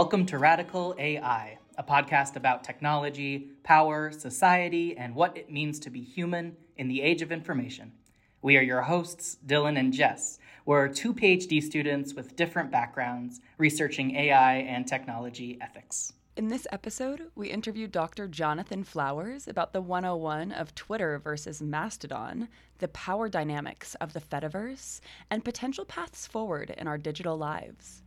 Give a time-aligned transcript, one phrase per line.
[0.00, 5.90] Welcome to Radical AI, a podcast about technology, power, society, and what it means to
[5.90, 7.92] be human in the age of information.
[8.40, 10.38] We are your hosts, Dylan and Jess.
[10.64, 16.14] We're two PhD students with different backgrounds researching AI and technology ethics.
[16.34, 18.26] In this episode, we interviewed Dr.
[18.26, 25.00] Jonathan Flowers about the 101 of Twitter versus Mastodon, the power dynamics of the Fediverse,
[25.30, 28.00] and potential paths forward in our digital lives.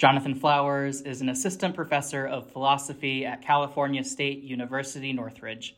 [0.00, 5.76] Jonathan Flowers is an assistant professor of philosophy at California State University Northridge.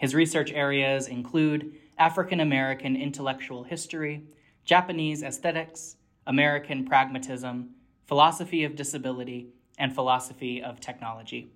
[0.00, 4.24] His research areas include African American intellectual history,
[4.64, 5.94] Japanese aesthetics,
[6.26, 7.70] American pragmatism,
[8.08, 11.52] philosophy of disability, and philosophy of technology.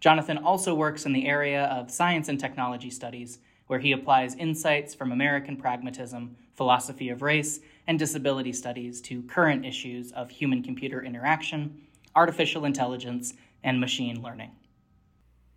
[0.00, 4.94] Jonathan also works in the area of science and technology studies, where he applies insights
[4.94, 11.02] from American pragmatism, philosophy of race, and disability studies to current issues of human computer
[11.02, 11.74] interaction,
[12.14, 13.32] artificial intelligence,
[13.64, 14.52] and machine learning.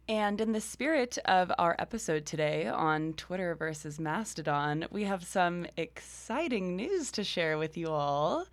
[0.07, 5.67] And in the spirit of our episode today on Twitter versus Mastodon, we have some
[5.77, 8.47] exciting news to share with you all.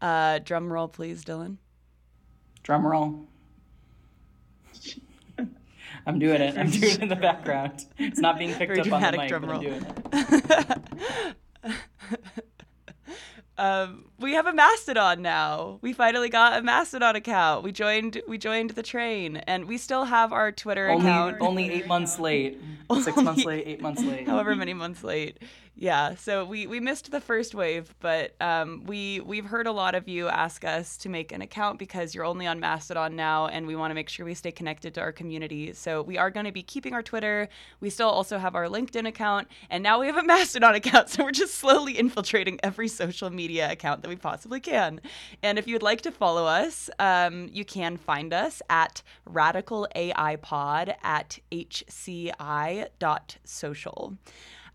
[0.00, 1.58] Uh, drum roll, please, Dylan.
[2.62, 3.26] Drum roll.
[6.06, 6.58] I'm doing it.
[6.58, 7.84] I'm doing it in the background.
[7.98, 9.62] It's not being picked Very up on the mic, drum but I'm roll.
[9.62, 9.86] doing
[11.64, 12.44] it.
[13.58, 15.78] um, we have a Mastodon now.
[15.82, 17.62] We finally got a Mastodon account.
[17.64, 18.22] We joined.
[18.26, 21.36] We joined the train, and we still have our Twitter Only, account.
[21.40, 22.58] only eight months late.
[23.02, 23.64] Six months late.
[23.66, 24.26] Eight months late.
[24.28, 25.38] however many months late.
[25.74, 29.94] Yeah, so we we missed the first wave, but um, we we've heard a lot
[29.94, 33.66] of you ask us to make an account because you're only on Mastodon now, and
[33.66, 35.72] we want to make sure we stay connected to our community.
[35.72, 37.48] So we are going to be keeping our Twitter.
[37.80, 41.08] We still also have our LinkedIn account, and now we have a Mastodon account.
[41.08, 45.00] So we're just slowly infiltrating every social media account that we possibly can.
[45.42, 50.36] And if you'd like to follow us, um, you can find us at Radical AI
[50.36, 52.48] Pod at hci.social.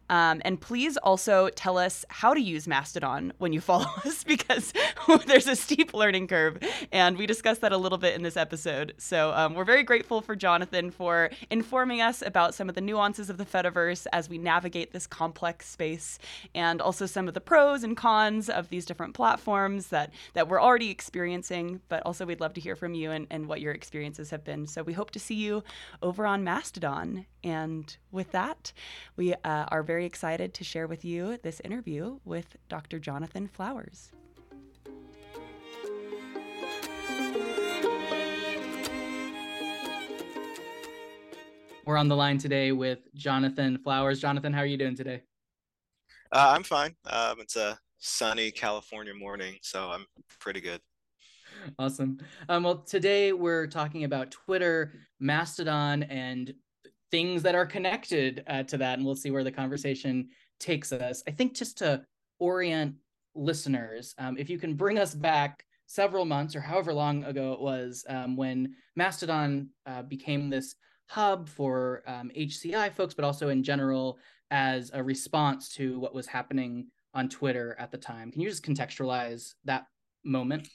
[0.09, 4.73] Um, and please also tell us how to use Mastodon when you follow us because
[5.25, 6.59] there's a steep learning curve.
[6.91, 8.94] And we discussed that a little bit in this episode.
[8.97, 13.29] So um, we're very grateful for Jonathan for informing us about some of the nuances
[13.29, 16.19] of the Fediverse as we navigate this complex space
[16.56, 20.62] and also some of the pros and cons of these different platforms that, that we're
[20.62, 21.81] already experiencing.
[21.90, 24.67] But also, we'd love to hear from you and, and what your experiences have been.
[24.67, 25.63] So we hope to see you
[26.01, 27.25] over on Mastodon.
[27.47, 28.74] And with that,
[29.16, 29.38] we uh,
[29.69, 33.00] are very excited to share with you this interview with Dr.
[33.00, 34.12] Jonathan Flowers.
[41.85, 44.19] We're on the line today with Jonathan Flowers.
[44.19, 45.22] Jonathan, how are you doing today?
[46.34, 46.97] Uh, I'm fine.
[47.06, 50.06] Um, it's a sunny California morning, so I'm
[50.41, 50.81] pretty good.
[51.79, 52.19] Awesome.
[52.50, 56.53] Um, well, today we're talking about Twitter, Mastodon, and
[57.12, 60.29] things that are connected uh, to that, and we'll see where the conversation
[60.59, 61.23] takes us.
[61.28, 62.03] I think just to
[62.40, 62.95] orient
[63.35, 67.62] listeners, um, if you can bring us back several months or however long ago it
[67.62, 70.75] was um, when Mastodon uh, became this
[71.09, 74.19] hub for um, HCI folks, but also in general
[74.51, 78.31] as a response to what was happening on Twitter at the time.
[78.31, 79.85] Can you just contextualize that
[80.23, 80.67] moment?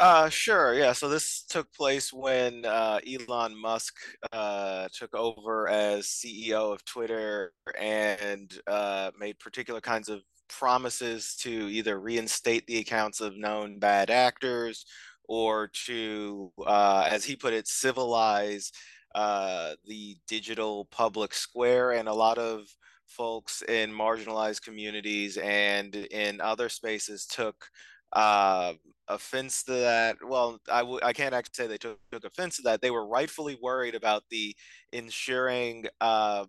[0.00, 0.74] Uh, sure.
[0.74, 0.92] Yeah.
[0.92, 3.94] So this took place when uh, Elon Musk
[4.32, 11.50] uh, took over as CEO of Twitter and uh, made particular kinds of promises to
[11.50, 14.84] either reinstate the accounts of known bad actors
[15.28, 18.72] or to, uh, as he put it, civilize
[19.14, 21.92] uh, the digital public square.
[21.92, 22.62] And a lot of
[23.06, 27.68] folks in marginalized communities and in other spaces took
[28.12, 28.74] uh,
[29.08, 30.16] offense to that.
[30.26, 32.80] Well, I w- I can't actually say they took, took offense to that.
[32.80, 34.56] They were rightfully worried about the
[34.92, 36.46] ensuring uh,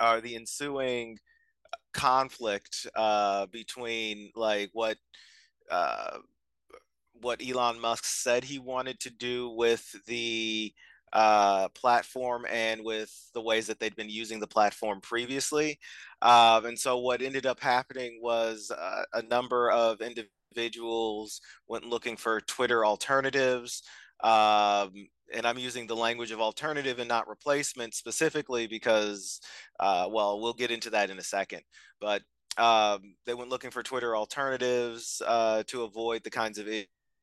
[0.00, 1.18] or the ensuing
[1.92, 4.98] conflict uh, between like what
[5.70, 6.18] uh,
[7.20, 10.72] what Elon Musk said he wanted to do with the
[11.12, 15.78] uh, platform and with the ways that they'd been using the platform previously.
[16.22, 20.32] Um, and so what ended up happening was uh, a number of individuals
[21.68, 23.82] went looking for Twitter alternatives.
[24.22, 29.40] Um, and I'm using the language of alternative and not replacement specifically because,
[29.80, 31.62] uh, well, we'll get into that in a second.
[32.00, 32.22] But
[32.56, 36.68] um, they went looking for Twitter alternatives uh, to avoid the kinds of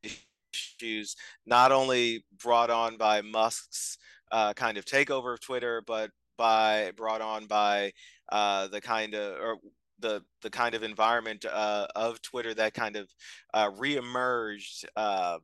[0.03, 3.97] issues not only brought on by Musk's
[4.31, 7.91] uh, kind of takeover of Twitter, but by brought on by
[8.31, 9.57] uh, the kind of or
[10.01, 13.09] the the kind of environment uh, of Twitter that kind of
[13.53, 15.39] uh, reemerged um,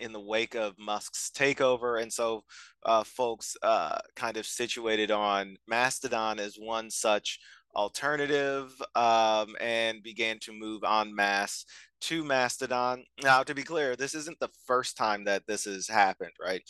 [0.00, 2.00] in the wake of Musk's takeover.
[2.00, 2.44] And so
[2.84, 7.38] uh, folks uh, kind of situated on Mastodon as one such
[7.74, 11.64] alternative um, and began to move en masse
[12.00, 13.04] to Mastodon.
[13.22, 16.62] Now, to be clear, this isn't the first time that this has happened, right?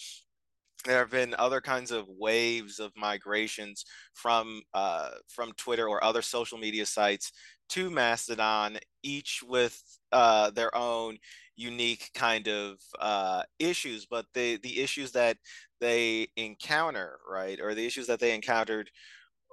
[0.84, 3.84] There have been other kinds of waves of migrations
[4.14, 7.32] from uh, from Twitter or other social media sites
[7.70, 9.82] to Mastodon, each with
[10.12, 11.19] uh, their own
[11.56, 14.06] unique kind of uh, issues.
[14.06, 15.36] But the the issues that
[15.80, 18.90] they encounter, right, or the issues that they encountered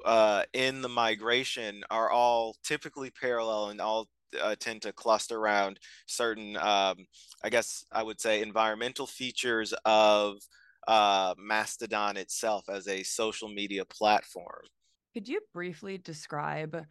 [0.06, 4.08] uh, in the migration are all typically parallel and all
[4.42, 7.06] uh, tend to cluster around certain, um,
[7.44, 10.38] I guess I would say, environmental features of
[10.88, 14.64] uh, Mastodon itself as a social media platform.
[15.14, 16.86] Could you briefly describe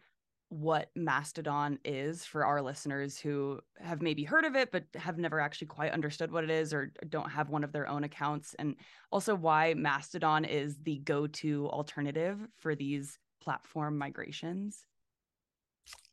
[0.49, 5.39] what Mastodon is for our listeners who have maybe heard of it but have never
[5.39, 8.75] actually quite understood what it is or don't have one of their own accounts and
[9.11, 14.85] also why Mastodon is the go-to alternative for these platform migrations?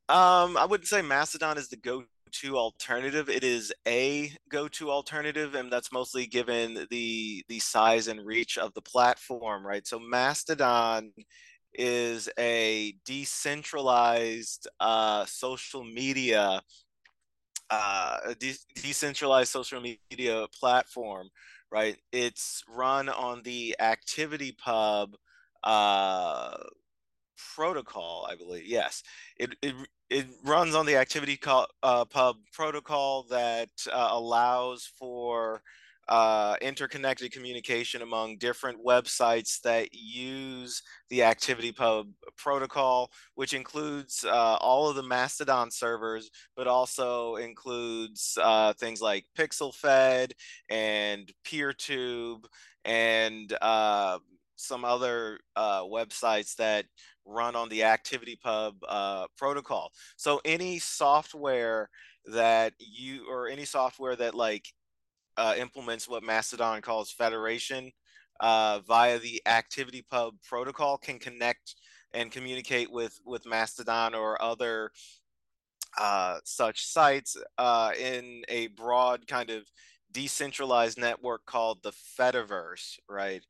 [0.09, 1.77] Um, I wouldn't say Mastodon is the
[2.33, 3.29] go-to alternative.
[3.29, 8.73] It is a go-to alternative, and that's mostly given the the size and reach of
[8.75, 9.87] the platform, right?
[9.87, 11.13] So Mastodon
[11.75, 16.63] is a decentralized uh, social media
[17.71, 21.29] uh, de- decentralized social media platform,
[21.71, 21.97] right?
[22.13, 25.15] It's run on the ActivityPub
[25.65, 26.57] uh,
[27.55, 28.67] protocol, I believe.
[28.67, 29.03] Yes,
[29.39, 29.75] it it
[30.13, 31.39] it runs on the Activity
[31.83, 35.63] uh, Pub protocol that uh, allows for
[36.09, 44.91] uh, interconnected communication among different websites that use the ActivityPub protocol, which includes uh, all
[44.91, 50.33] of the Mastodon servers, but also includes uh, things like PixelFed
[50.69, 52.45] and PeerTube
[52.85, 54.19] and uh,
[54.57, 56.85] some other uh, websites that
[57.25, 59.93] run on the ActivityPub uh, protocol.
[60.17, 61.89] So any software
[62.27, 64.67] that you or any software that like
[65.37, 67.91] uh, implements what Mastodon calls federation
[68.41, 71.77] uh, via the ActivityPub protocol can connect
[72.13, 74.91] and communicate with with Mastodon or other
[75.99, 79.65] uh, such sites uh, in a broad kind of
[80.11, 83.43] decentralized network called the Fediverse, right?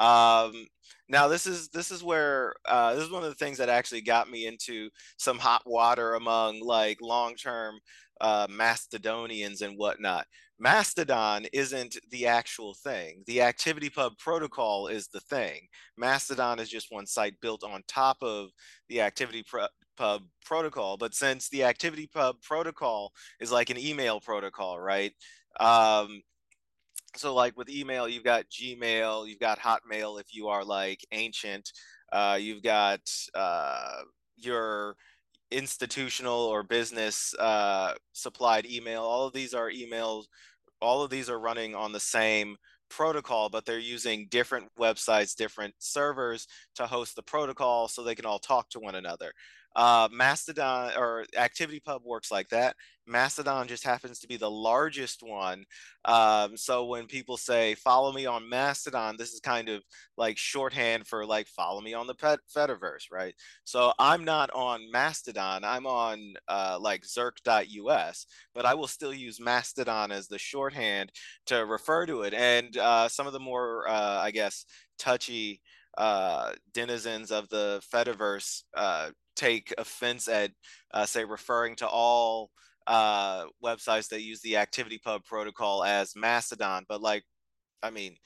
[0.00, 0.66] Um,
[1.08, 4.00] now this is this is where uh, this is one of the things that actually
[4.00, 4.88] got me into
[5.18, 7.78] some hot water among like long term
[8.20, 10.26] uh, Mastodonians and whatnot.
[10.58, 13.22] Mastodon isn't the actual thing.
[13.26, 15.68] The ActivityPub protocol is the thing.
[15.96, 18.50] Mastodon is just one site built on top of
[18.88, 19.68] the ActivityPub
[20.44, 20.96] protocol.
[20.98, 25.12] But since the ActivityPub protocol is like an email protocol, right?
[25.58, 26.22] Um,
[27.16, 31.70] so like with email, you've got Gmail, you've got Hotmail if you are like ancient.
[32.12, 33.00] Uh, you've got
[33.34, 34.02] uh,
[34.36, 34.96] your
[35.50, 39.02] institutional or business uh, supplied email.
[39.02, 40.24] All of these are emails.
[40.80, 42.56] All of these are running on the same
[42.88, 48.26] protocol, but they're using different websites, different servers to host the protocol so they can
[48.26, 49.32] all talk to one another.
[49.76, 52.76] Uh, Mastodon or ActivityPub works like that.
[53.06, 55.64] Mastodon just happens to be the largest one.
[56.04, 59.82] Um, so when people say follow me on Mastodon, this is kind of
[60.16, 63.34] like shorthand for like follow me on the pet Fediverse, right?
[63.64, 65.64] So I'm not on Mastodon.
[65.64, 71.10] I'm on uh, like Zirk.us, but I will still use Mastodon as the shorthand
[71.46, 72.34] to refer to it.
[72.34, 74.64] And uh, some of the more, uh, I guess,
[74.98, 75.60] touchy
[75.98, 80.50] uh, denizens of the Fediverse uh, take offense at,
[80.92, 82.50] uh, say, referring to all
[82.86, 86.84] uh, websites that use the ActivityPub protocol as Mastodon.
[86.88, 87.24] But like,
[87.82, 88.16] I mean,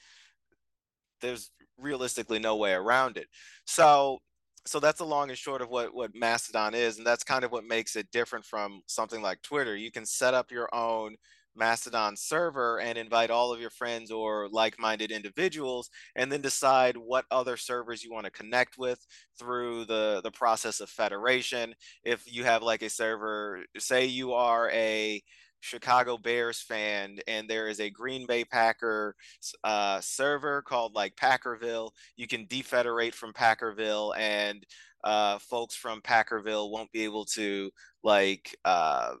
[1.21, 3.27] there's realistically no way around it.
[3.65, 4.19] So
[4.67, 7.51] so that's the long and short of what what Mastodon is, and that's kind of
[7.51, 9.75] what makes it different from something like Twitter.
[9.75, 11.15] You can set up your own
[11.55, 16.97] Mastodon server and invite all of your friends or like minded individuals, and then decide
[16.97, 19.05] what other servers you want to connect with
[19.39, 21.73] through the, the process of federation.
[22.03, 25.21] If you have like a server, say you are a
[25.65, 29.15] Chicago Bears fan and there is a Green Bay Packer
[29.63, 34.63] uh, server called like Packerville, you can defederate from Packerville and
[35.03, 37.71] uh, folks from Packerville won't be able to
[38.03, 39.13] like uh,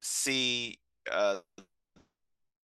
[0.00, 0.78] see
[1.10, 1.38] uh,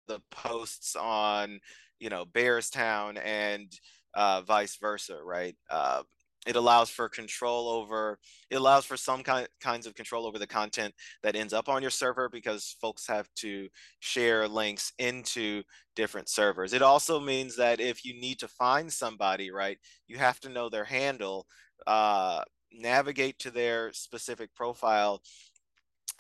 [0.07, 1.59] the posts on
[1.99, 3.71] you know Bearstown and
[4.13, 5.55] uh, vice versa, right?
[5.69, 6.03] Uh,
[6.45, 8.19] it allows for control over
[8.49, 10.93] it allows for some kind, kinds of control over the content
[11.23, 13.67] that ends up on your server because folks have to
[13.99, 15.63] share links into
[15.95, 20.39] different servers it also means that if you need to find somebody right you have
[20.39, 21.47] to know their handle
[21.87, 25.21] uh, navigate to their specific profile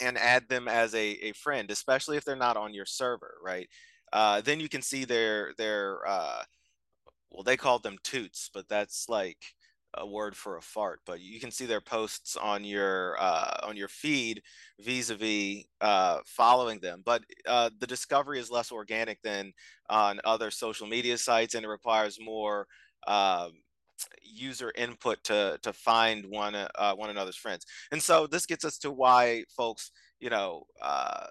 [0.01, 3.69] and add them as a, a friend especially if they're not on your server right
[4.13, 6.43] uh, then you can see their their uh,
[7.31, 9.37] well they called them toots but that's like
[9.97, 13.77] a word for a fart, but you can see their posts on your uh, on
[13.77, 14.41] your feed
[14.79, 17.01] vis-a-vis uh, following them.
[17.05, 19.53] But uh, the discovery is less organic than
[19.89, 22.67] on other social media sites, and it requires more
[23.07, 23.53] um,
[24.21, 27.65] user input to to find one uh, one another's friends.
[27.91, 31.27] And so this gets us to why folks, you know, uh,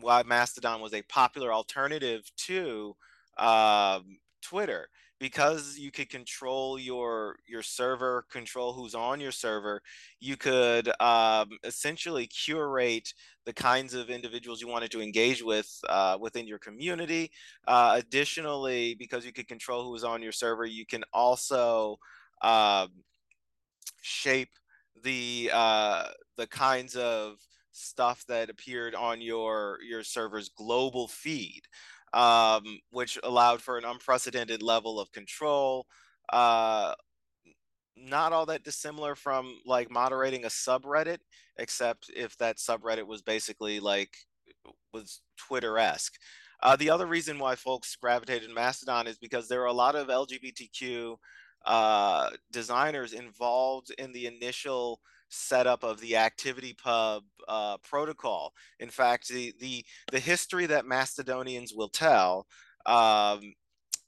[0.00, 2.94] why Mastodon was a popular alternative to
[3.38, 4.88] um, Twitter
[5.18, 9.80] because you could control your your server control who's on your server
[10.20, 13.12] you could um, essentially curate
[13.46, 17.30] the kinds of individuals you wanted to engage with uh, within your community.
[17.66, 21.98] Uh, additionally because you could control who was on your server you can also
[22.42, 22.88] um,
[24.02, 24.50] shape
[25.02, 27.36] the uh, the kinds of
[27.72, 31.62] stuff that appeared on your your server's global feed
[32.16, 35.86] um, which allowed for an unprecedented level of control.
[36.32, 36.94] Uh,
[37.94, 41.18] not all that dissimilar from like moderating a subreddit,
[41.58, 44.16] except if that subreddit was basically like
[44.94, 46.14] was Twitter esque.
[46.62, 49.94] Uh, the other reason why folks gravitated to Mastodon is because there are a lot
[49.94, 51.16] of LGBTQ
[51.66, 58.52] uh, designers involved in the initial setup of the ActivityPub uh, protocol.
[58.80, 62.46] In fact, the, the, the history that Mastodonians will tell
[62.86, 63.40] um,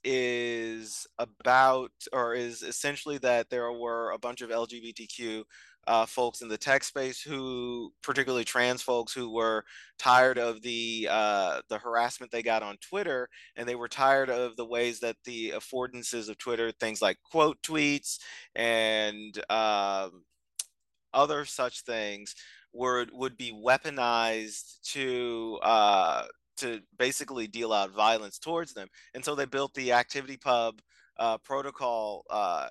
[0.03, 5.43] is about, or is essentially that there were a bunch of LGBTQ
[5.87, 9.63] uh, folks in the tech space who, particularly trans folks, who were
[9.97, 14.55] tired of the uh, the harassment they got on Twitter, and they were tired of
[14.55, 18.19] the ways that the affordances of Twitter, things like quote tweets
[18.55, 20.09] and uh,
[21.13, 22.35] other such things
[22.73, 26.25] would would be weaponized to uh,
[26.57, 28.87] to basically deal out violence towards them.
[29.13, 30.79] And so they built the ActivityPub
[31.17, 32.67] uh, protocol uh,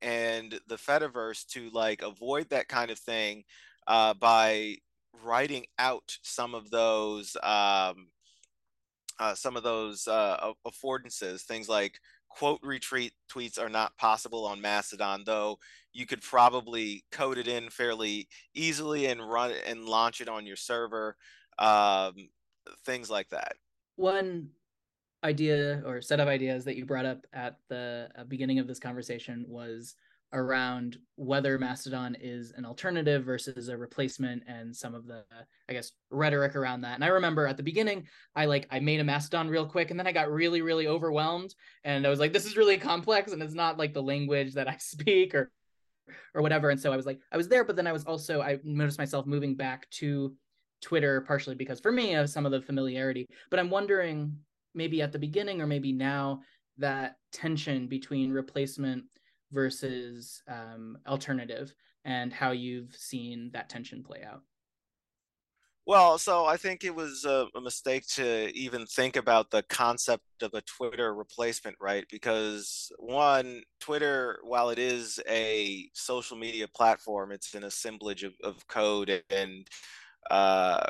[0.00, 3.44] and the Fediverse to like avoid that kind of thing
[3.86, 4.76] uh, by
[5.24, 8.08] writing out some of those um,
[9.18, 12.00] uh, some of those uh, affordances, things like
[12.36, 15.58] quote retreat tweets are not possible on Mastodon, though
[15.92, 20.46] you could probably code it in fairly easily and run it and launch it on
[20.46, 21.16] your server,
[21.58, 22.14] um,
[22.84, 23.52] things like that.
[23.96, 24.48] One
[25.24, 28.80] idea or set of ideas that you brought up at the uh, beginning of this
[28.80, 29.94] conversation was
[30.32, 35.24] around whether Mastodon is an alternative versus a replacement and some of the
[35.68, 36.94] I guess rhetoric around that.
[36.94, 39.98] And I remember at the beginning I like I made a Mastodon real quick and
[39.98, 43.42] then I got really really overwhelmed and I was like this is really complex and
[43.42, 45.50] it's not like the language that I speak or
[46.34, 48.40] or whatever and so I was like I was there but then I was also
[48.40, 50.34] I noticed myself moving back to
[50.82, 53.26] Twitter partially because for me of some of the familiarity.
[53.50, 54.36] But I'm wondering
[54.74, 56.40] maybe at the beginning or maybe now
[56.78, 59.04] that tension between replacement
[59.52, 64.42] versus um, alternative and how you've seen that tension play out.
[65.84, 70.22] Well, so I think it was a, a, mistake to even think about the concept
[70.40, 72.04] of a Twitter replacement, right?
[72.08, 78.64] Because one, Twitter, while it is a social media platform, it's an assemblage of, of
[78.68, 79.66] code and
[80.30, 80.86] uh,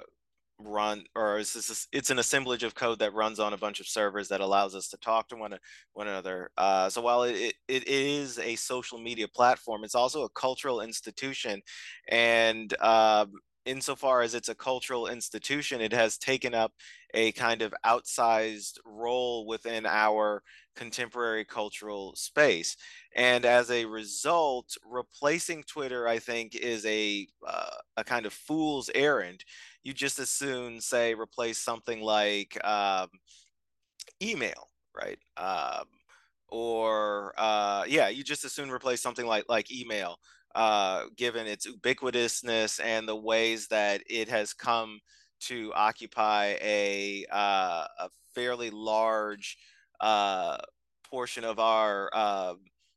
[0.66, 3.86] run or it's, it's, it's an assemblage of code that runs on a bunch of
[3.86, 5.56] servers that allows us to talk to one,
[5.92, 6.50] one another.
[6.56, 11.60] Uh, so while it, it is a social media platform, it's also a cultural institution.
[12.08, 13.32] And um,
[13.64, 16.72] insofar as it's a cultural institution, it has taken up
[17.14, 20.42] a kind of outsized role within our
[20.74, 22.76] contemporary cultural space.
[23.14, 28.90] And as a result, replacing Twitter, I think, is a uh, a kind of fool's
[28.94, 29.44] errand.
[29.84, 33.08] You just as soon say replace something like um,
[34.22, 35.18] email, right?
[35.36, 35.84] Um,
[36.48, 40.18] or uh, yeah, you just as soon replace something like like email,
[40.54, 45.00] uh, given its ubiquitousness and the ways that it has come
[45.40, 49.56] to occupy a uh, a fairly large
[50.00, 50.58] uh,
[51.08, 52.54] portion of our uh,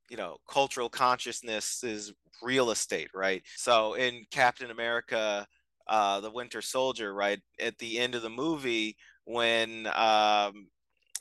[0.10, 2.14] you know cultural consciousness is
[2.44, 5.48] real estate right so in captain america
[5.88, 10.68] uh, the winter soldier right at the end of the movie when um,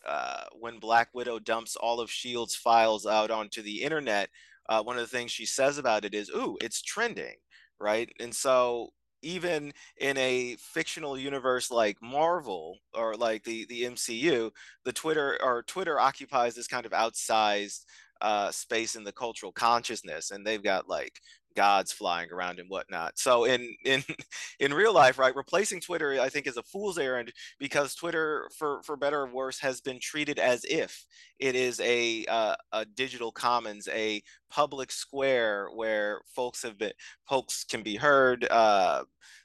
[0.06, 4.28] uh, when black widow dumps all of shield's files out onto the internet
[4.68, 7.36] uh, one of the things she says about it is, "Ooh, it's trending,"
[7.78, 8.10] right?
[8.20, 8.92] And so
[9.22, 14.52] even in a fictional universe like Marvel or like the the MCU,
[14.84, 17.84] the Twitter or Twitter occupies this kind of outsized
[18.20, 21.20] uh, space in the cultural consciousness, and they've got like
[21.54, 23.18] gods flying around and whatnot.
[23.18, 24.02] So in in
[24.60, 28.82] in real life, right, replacing Twitter, I think, is a fool's errand because Twitter, for
[28.84, 31.04] for better or worse, has been treated as if
[31.38, 36.92] it is a uh, a digital commons, a public square where folks have been
[37.28, 38.46] folks can be heard.
[38.50, 39.04] Uh,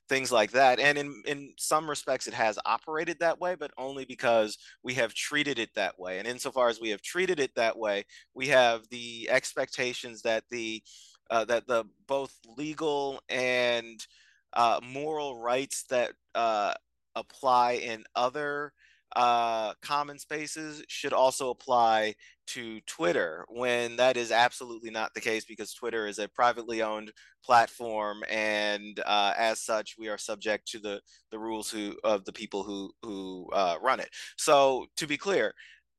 [0.10, 4.06] things like that and in in some respects it has operated that way but only
[4.06, 7.78] because we have treated it that way and insofar as we have treated it that
[7.78, 10.82] way we have the expectations that the
[11.30, 14.06] uh, that the both legal and
[14.54, 16.74] uh, moral rights that uh,
[17.16, 18.74] apply in other
[19.16, 22.14] uh, common spaces should also apply
[22.46, 27.12] to Twitter when that is absolutely not the case because Twitter is a privately owned
[27.44, 32.34] platform and uh, as such we are subject to the the rules who of the
[32.34, 34.10] people who who uh, run it.
[34.38, 35.54] So to be clear,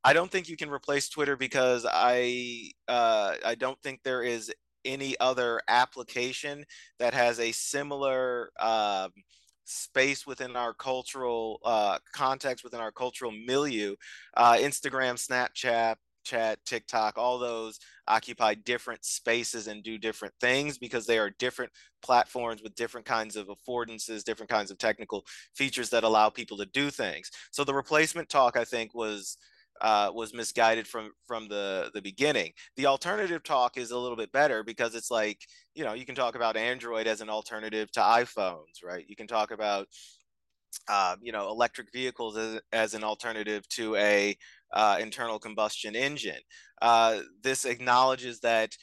[0.04, 4.52] I don't think you can replace Twitter because I uh, I don't think there is
[4.84, 6.64] any other application
[6.98, 9.08] that has a similar uh,
[9.64, 13.94] space within our cultural uh, context, within our cultural milieu.
[14.36, 21.06] Uh, Instagram, Snapchat, chat tiktok all those occupy different spaces and do different things because
[21.06, 21.72] they are different
[22.02, 26.66] platforms with different kinds of affordances different kinds of technical features that allow people to
[26.66, 29.38] do things so the replacement talk i think was
[29.80, 32.52] uh, was misguided from from the the beginning.
[32.76, 35.38] The alternative talk is a little bit better because it's like
[35.74, 39.04] you know you can talk about Android as an alternative to iPhones, right?
[39.08, 39.86] You can talk about
[40.88, 44.36] uh, you know electric vehicles as, as an alternative to a
[44.72, 46.40] uh, internal combustion engine.
[46.82, 48.76] Uh, this acknowledges that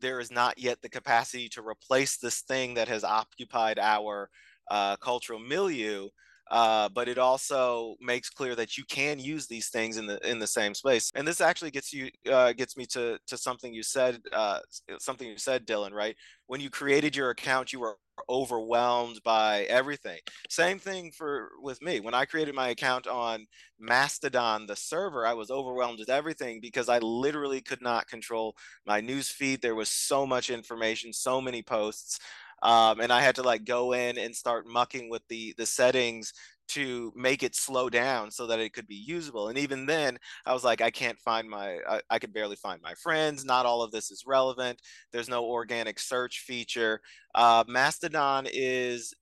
[0.00, 4.30] there is not yet the capacity to replace this thing that has occupied our
[4.70, 6.08] uh, cultural milieu
[6.52, 10.38] uh, but it also makes clear that you can use these things in the in
[10.38, 11.10] the same space.
[11.14, 14.60] And this actually gets you uh, gets me to to something you said uh,
[14.98, 15.92] something you said, Dylan.
[15.92, 16.14] Right
[16.46, 17.96] when you created your account, you were
[18.28, 20.18] overwhelmed by everything.
[20.50, 21.98] Same thing for with me.
[22.00, 23.46] When I created my account on
[23.80, 28.54] Mastodon, the server, I was overwhelmed with everything because I literally could not control
[28.86, 29.62] my news feed.
[29.62, 32.18] There was so much information, so many posts
[32.62, 36.32] um, and I had to like go in and start mucking with the the settings
[36.68, 39.48] to make it slow down so that it could be usable.
[39.48, 42.80] And even then, I was like, I can't find my, I, I could barely find
[42.80, 43.44] my friends.
[43.44, 44.80] Not all of this is relevant.
[45.12, 47.02] There's no organic search feature.
[47.34, 49.12] Uh, Mastodon is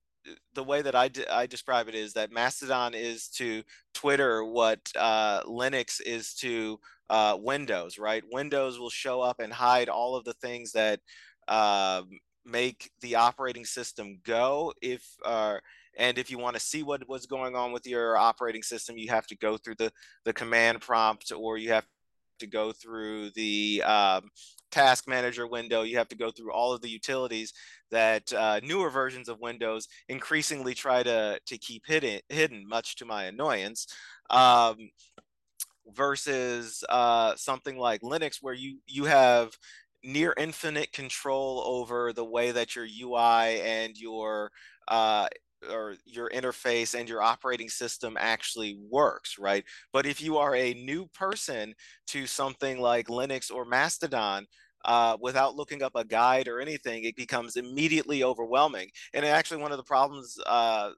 [0.53, 5.41] the way that I I describe it is that Mastodon is to Twitter what uh,
[5.43, 8.23] Linux is to uh, Windows, right?
[8.31, 10.99] Windows will show up and hide all of the things that
[11.47, 12.07] um,
[12.45, 15.57] make the operating system go if uh,
[15.97, 19.09] and if you want to see what was going on with your operating system you
[19.09, 19.91] have to go through the
[20.25, 21.85] the command prompt or you have
[22.41, 24.29] to go through the um,
[24.71, 25.83] task manager window.
[25.83, 27.53] You have to go through all of the utilities
[27.91, 33.05] that uh, newer versions of windows increasingly try to to keep hidden hidden much to
[33.05, 33.87] my annoyance
[34.29, 34.75] um,
[35.93, 39.51] versus uh, something like linux where you you have
[40.03, 44.51] near infinite control over the way that your UI and your
[44.87, 45.27] uh,
[45.69, 49.63] or your interface and your operating system actually works, right?
[49.93, 51.75] But if you are a new person
[52.07, 54.47] to something like Linux or Mastodon,
[54.85, 58.89] uh, without looking up a guide or anything, it becomes immediately overwhelming.
[59.13, 60.91] And actually, one of the problems uh,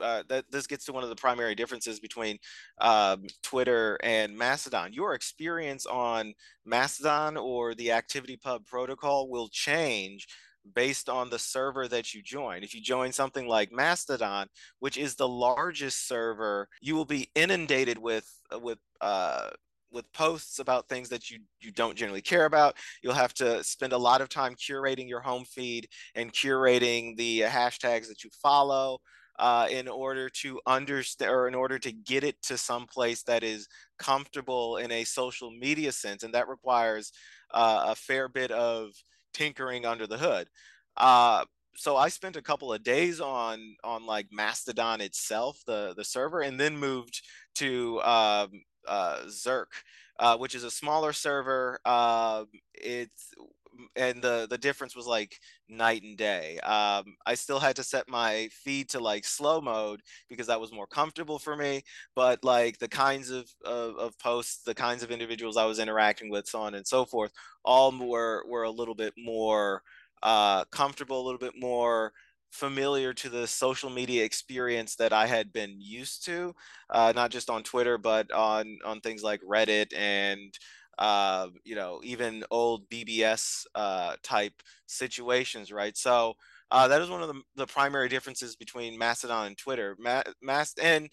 [0.00, 2.38] uh, that this gets to one of the primary differences between
[2.80, 4.92] um, Twitter and Mastodon.
[4.92, 10.26] Your experience on Mastodon or the ActivityPub protocol will change
[10.74, 12.62] based on the server that you join.
[12.62, 14.48] If you join something like Mastodon,
[14.80, 19.50] which is the largest server, you will be inundated with uh, with uh,
[19.92, 22.76] with posts about things that you you don't generally care about.
[23.02, 27.40] You'll have to spend a lot of time curating your home feed and curating the
[27.40, 28.98] hashtags that you follow
[29.38, 33.42] uh, in order to understand or in order to get it to some place that
[33.42, 33.68] is
[33.98, 36.22] comfortable in a social media sense.
[36.22, 37.12] And that requires
[37.52, 38.90] uh, a fair bit of
[39.34, 40.48] tinkering under the hood.
[40.96, 41.44] Uh,
[41.76, 46.40] so I spent a couple of days on on like Mastodon itself, the the server,
[46.40, 47.22] and then moved
[47.56, 49.72] to um, uh, Zirk,
[50.18, 51.78] uh, which is a smaller server.
[51.84, 52.44] Uh,
[52.74, 53.32] it's
[53.96, 56.58] and the the difference was like night and day.
[56.60, 60.72] Um, I still had to set my feed to like slow mode because that was
[60.72, 61.82] more comfortable for me.
[62.14, 66.30] But like the kinds of, of, of posts, the kinds of individuals I was interacting
[66.30, 67.32] with, so on and so forth,
[67.64, 69.82] all were were a little bit more
[70.22, 72.12] uh, comfortable, a little bit more
[72.50, 76.54] familiar to the social media experience that I had been used to,
[76.90, 80.54] uh, not just on Twitter, but on on things like Reddit and
[80.98, 84.54] uh, you know, even old BBS uh, type
[84.86, 85.96] situations, right?
[85.96, 86.34] So
[86.70, 89.96] uh, that is one of the, the primary differences between Mastodon and Twitter.
[89.98, 91.08] Ma- Mast- and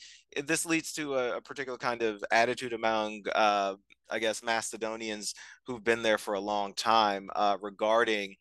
[0.46, 3.76] this leads to a, a particular kind of attitude among, uh,
[4.10, 5.34] I guess, Mastodonians
[5.68, 8.36] who've been there for a long time uh, regarding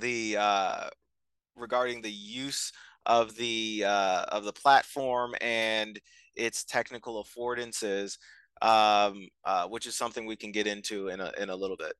[0.00, 0.88] the uh,
[1.56, 2.72] regarding the use
[3.06, 6.00] of the uh, of the platform and
[6.36, 8.18] its technical affordances
[8.62, 11.92] um, uh, which is something we can get into in a in a little bit.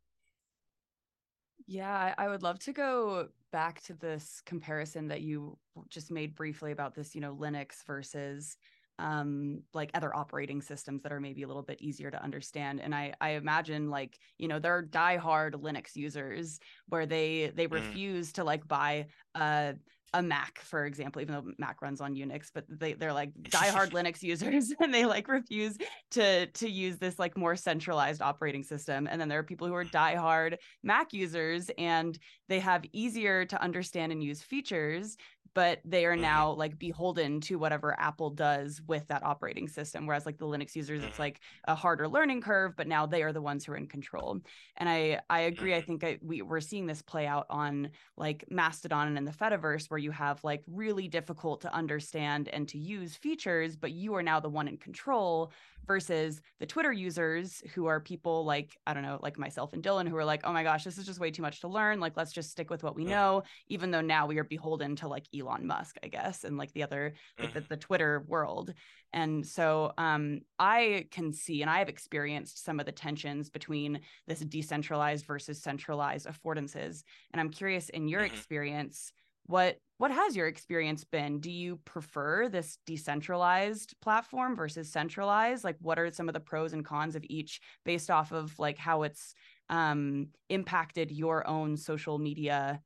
[1.67, 6.73] Yeah, I would love to go back to this comparison that you just made briefly
[6.73, 8.57] about this, you know, Linux versus
[8.99, 12.95] um like other operating systems that are maybe a little bit easier to understand and
[12.95, 17.73] i i imagine like you know there are diehard linux users where they they mm.
[17.73, 19.75] refuse to like buy a
[20.15, 23.91] a Mac, for example, even though Mac runs on Unix, but they they're like diehard
[23.93, 25.77] Linux users and they like refuse
[26.13, 29.07] to to use this like more centralized operating system.
[29.11, 29.91] And then there are people who are mm.
[29.91, 35.17] diehard Mac users and they have easier to understand and use features
[35.55, 36.23] but they are mm-hmm.
[36.23, 40.07] now like beholden to whatever Apple does with that operating system.
[40.07, 41.23] Whereas like the Linux users, it's mm-hmm.
[41.23, 44.41] like a harder learning curve, but now they are the ones who are in control.
[44.77, 45.75] And I I agree.
[45.75, 45.87] I mm-hmm.
[45.87, 49.91] think I, we we're seeing this play out on like Mastodon and in the Fediverse,
[49.91, 54.23] where you have like really difficult to understand and to use features, but you are
[54.23, 55.53] now the one in control
[55.87, 60.09] versus the Twitter users who are people like, I don't know, like myself and Dylan,
[60.09, 62.01] who are like, oh my gosh, this is just way too much to learn.
[62.01, 65.09] Like, let's just stick with what we know, even though now we are beholden to
[65.09, 67.69] like Elon Musk, I guess, and like the other, like the, mm-hmm.
[67.69, 68.73] the Twitter world.
[69.13, 74.01] And so um, I can see, and I have experienced some of the tensions between
[74.27, 77.03] this decentralized versus centralized affordances.
[77.33, 78.35] And I'm curious, in your mm-hmm.
[78.35, 79.13] experience,
[79.47, 81.39] what what has your experience been?
[81.39, 85.63] Do you prefer this decentralized platform versus centralized?
[85.63, 88.79] Like what are some of the pros and cons of each based off of like
[88.79, 89.35] how it's
[89.71, 92.81] um impacted your own social media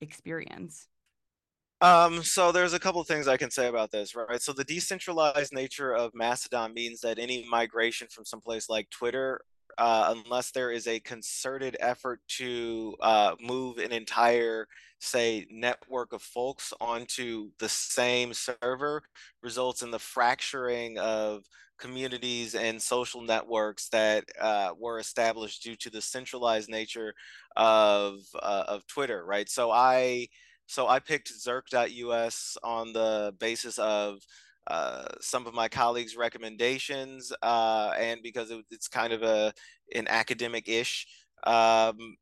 [0.00, 0.88] experience?
[1.82, 4.40] Um, so there's a couple of things I can say about this, right?
[4.40, 9.40] So the decentralized nature of Mastodon means that any migration from someplace like Twitter
[9.78, 14.66] uh, unless there is a concerted effort to uh, move an entire,
[15.00, 19.02] say, network of folks onto the same server,
[19.42, 21.44] results in the fracturing of
[21.78, 27.12] communities and social networks that uh, were established due to the centralized nature
[27.56, 29.48] of uh, of Twitter, right?
[29.48, 30.28] So I
[30.66, 34.20] so I picked Zirk.us on the basis of
[34.66, 39.52] uh, some of my colleagues' recommendations, uh, and because it, it's kind of a
[39.94, 41.06] an academic-ish
[41.44, 42.16] um,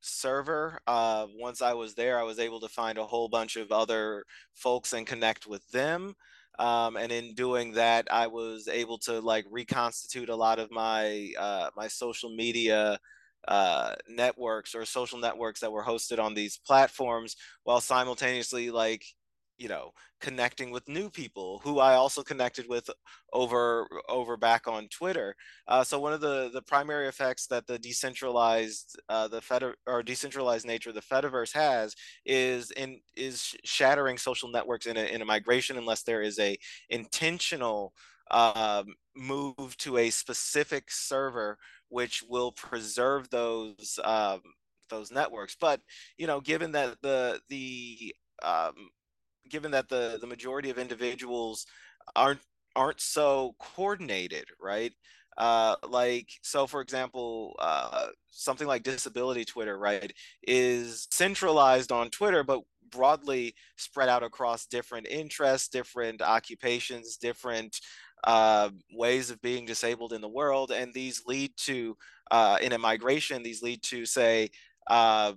[0.00, 0.80] server.
[0.86, 4.24] Uh, once I was there, I was able to find a whole bunch of other
[4.54, 6.14] folks and connect with them.
[6.58, 11.32] Um, and in doing that, I was able to like reconstitute a lot of my
[11.38, 12.98] uh, my social media
[13.48, 19.04] uh, networks or social networks that were hosted on these platforms, while simultaneously like
[19.60, 19.92] you know
[20.22, 22.88] connecting with new people who I also connected with
[23.32, 25.36] over over back on Twitter.
[25.68, 30.02] Uh, so one of the the primary effects that the decentralized uh, the Fed or
[30.02, 31.94] decentralized nature of the Fediverse has
[32.24, 36.56] is in is shattering social networks in a in a migration unless there is a
[36.88, 37.92] intentional
[38.30, 41.58] um, move to a specific server
[41.90, 44.40] which will preserve those um,
[44.88, 45.54] those networks.
[45.60, 45.80] But
[46.16, 48.88] you know, given that the the um,
[49.50, 51.66] given that the the majority of individuals
[52.16, 52.40] aren't
[52.76, 54.92] aren't so coordinated, right?
[55.36, 62.44] Uh, like so, for example, uh, something like disability Twitter, right, is centralized on Twitter,
[62.44, 62.60] but
[62.90, 67.80] broadly spread out across different interests, different occupations, different
[68.24, 71.96] uh, ways of being disabled in the world, and these lead to
[72.30, 73.42] uh, in a migration.
[73.42, 74.50] These lead to say
[74.90, 75.36] um,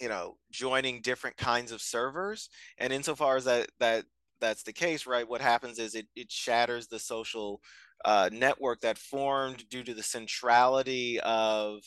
[0.00, 4.04] you know joining different kinds of servers and insofar as that that
[4.40, 7.60] that's the case right what happens is it, it shatters the social
[8.04, 11.80] uh, network that formed due to the centrality of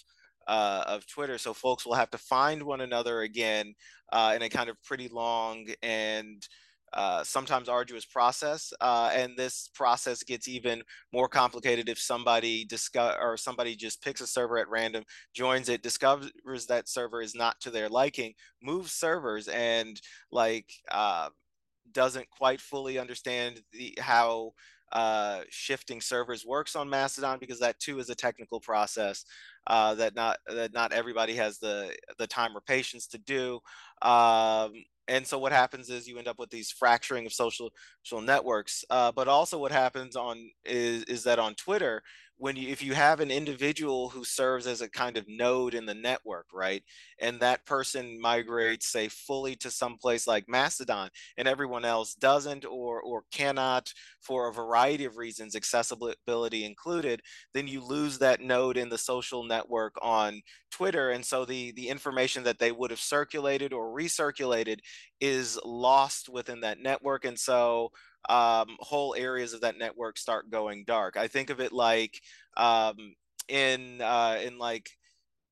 [0.47, 1.37] uh, of Twitter.
[1.37, 3.75] So folks will have to find one another again
[4.11, 6.41] uh, in a kind of pretty long and
[6.97, 10.81] uh, sometimes arduous process, uh, and this process gets even
[11.13, 15.83] more complicated if somebody discover or somebody just picks a server at random, joins it,
[15.83, 16.31] discovers
[16.67, 18.33] that server is not to their liking,
[18.63, 21.29] moves servers, and like uh,
[21.91, 24.53] doesn't quite fully understand the how
[24.93, 29.25] uh, shifting servers works on Mastodon because that too is a technical process
[29.67, 33.59] uh, that not that not everybody has the the time or patience to do.
[34.01, 34.73] Um,
[35.07, 37.71] and so what happens is you end up with these fracturing of social
[38.03, 38.83] social networks.
[38.89, 42.01] Uh, but also what happens on is is that on Twitter,
[42.39, 45.85] when you if you have an individual who serves as a kind of node in
[45.85, 46.83] the network right
[47.19, 52.65] and that person migrates say fully to some place like mastodon and everyone else doesn't
[52.65, 57.21] or or cannot for a variety of reasons accessibility included
[57.53, 61.89] then you lose that node in the social network on twitter and so the the
[61.89, 64.79] information that they would have circulated or recirculated
[65.19, 67.91] is lost within that network and so
[68.29, 71.17] um, whole areas of that network start going dark.
[71.17, 72.21] I think of it like
[72.55, 73.13] um,
[73.47, 74.89] in uh, in like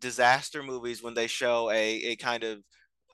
[0.02, 2.60] disaster movies when they show a a kind of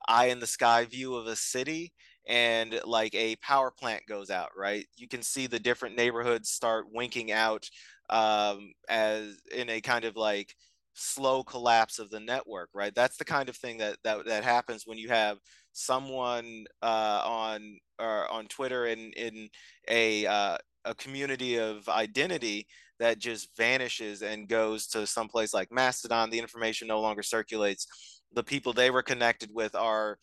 [0.08, 1.93] eye in the sky view of a city
[2.28, 6.86] and like a power plant goes out right you can see the different neighborhoods start
[6.91, 7.69] winking out
[8.10, 10.56] um, as in a kind of like
[10.93, 12.93] slow collapse of the network right?
[12.95, 15.38] That's the kind of thing that that, that happens when you have
[15.73, 19.49] someone uh, on or on twitter in in
[19.88, 22.67] a uh, a community of identity
[22.99, 26.30] that just vanishes and goes to some place like mastodon.
[26.30, 27.88] The information no longer circulates.
[28.34, 30.17] The people they were connected with are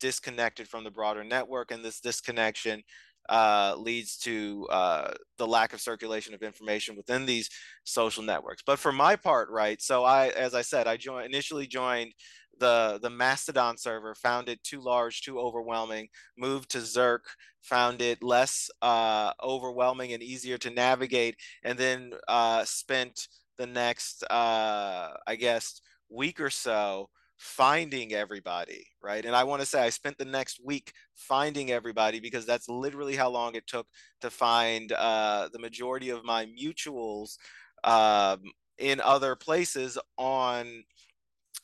[0.00, 2.82] disconnected from the broader network and this disconnection
[3.28, 7.50] uh, leads to uh, the lack of circulation of information within these
[7.84, 8.62] social networks.
[8.64, 12.12] But for my part, right, so I, as I said, I joined initially joined
[12.58, 16.08] the the Mastodon server, found it too large, too overwhelming.
[16.38, 17.24] Moved to Zirk,
[17.62, 24.22] found it less uh, overwhelming and easier to navigate, and then uh, spent the next,
[24.24, 29.24] uh, I guess, week or so finding everybody, right?
[29.24, 33.16] And I want to say I spent the next week finding everybody because that's literally
[33.16, 33.86] how long it took
[34.20, 37.36] to find uh, the majority of my mutuals
[37.84, 38.40] um,
[38.78, 40.84] in other places on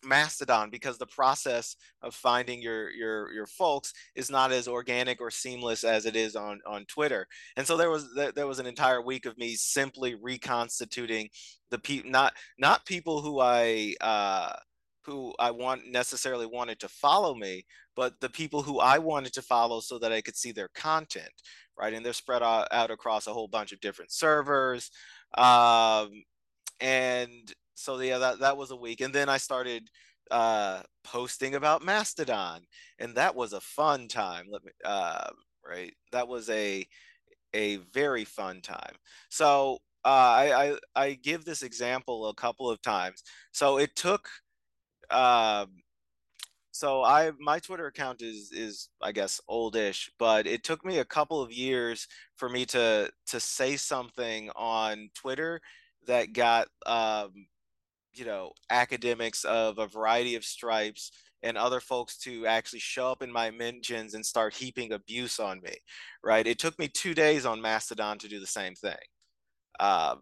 [0.04, 5.30] Mastodon because the process of finding your your your folks is not as organic or
[5.30, 7.26] seamless as it is on on Twitter.
[7.56, 11.28] And so there was there was an entire week of me simply reconstituting
[11.70, 14.54] the people not not people who I uh
[15.04, 17.64] who I want necessarily wanted to follow me,
[17.96, 21.32] but the people who I wanted to follow so that I could see their content,
[21.78, 21.92] right?
[21.92, 24.90] And they're spread out, out across a whole bunch of different servers.
[25.36, 26.24] Um,
[26.80, 29.00] and so yeah, that, that was a week.
[29.00, 29.88] And then I started
[30.30, 32.62] uh, posting about Mastodon,
[32.98, 34.46] and that was a fun time.
[34.50, 35.30] Let me, uh,
[35.66, 35.92] right?
[36.12, 36.86] That was a
[37.54, 38.94] a very fun time.
[39.28, 43.22] So uh, I, I I give this example a couple of times.
[43.52, 44.28] So it took
[45.12, 45.68] um,
[46.70, 51.04] so I my Twitter account is is I guess oldish, but it took me a
[51.04, 55.60] couple of years for me to to say something on Twitter
[56.06, 57.32] that got um,
[58.12, 63.22] you know academics of a variety of stripes and other folks to actually show up
[63.22, 65.74] in my mentions and start heaping abuse on me
[66.24, 66.46] right?
[66.46, 68.96] It took me two days on mastodon to do the same thing.
[69.80, 70.20] Um,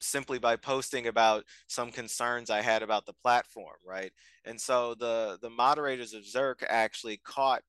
[0.00, 4.12] simply by posting about some concerns I had about the platform, right?
[4.44, 7.62] And so the the moderators of Zirk actually caught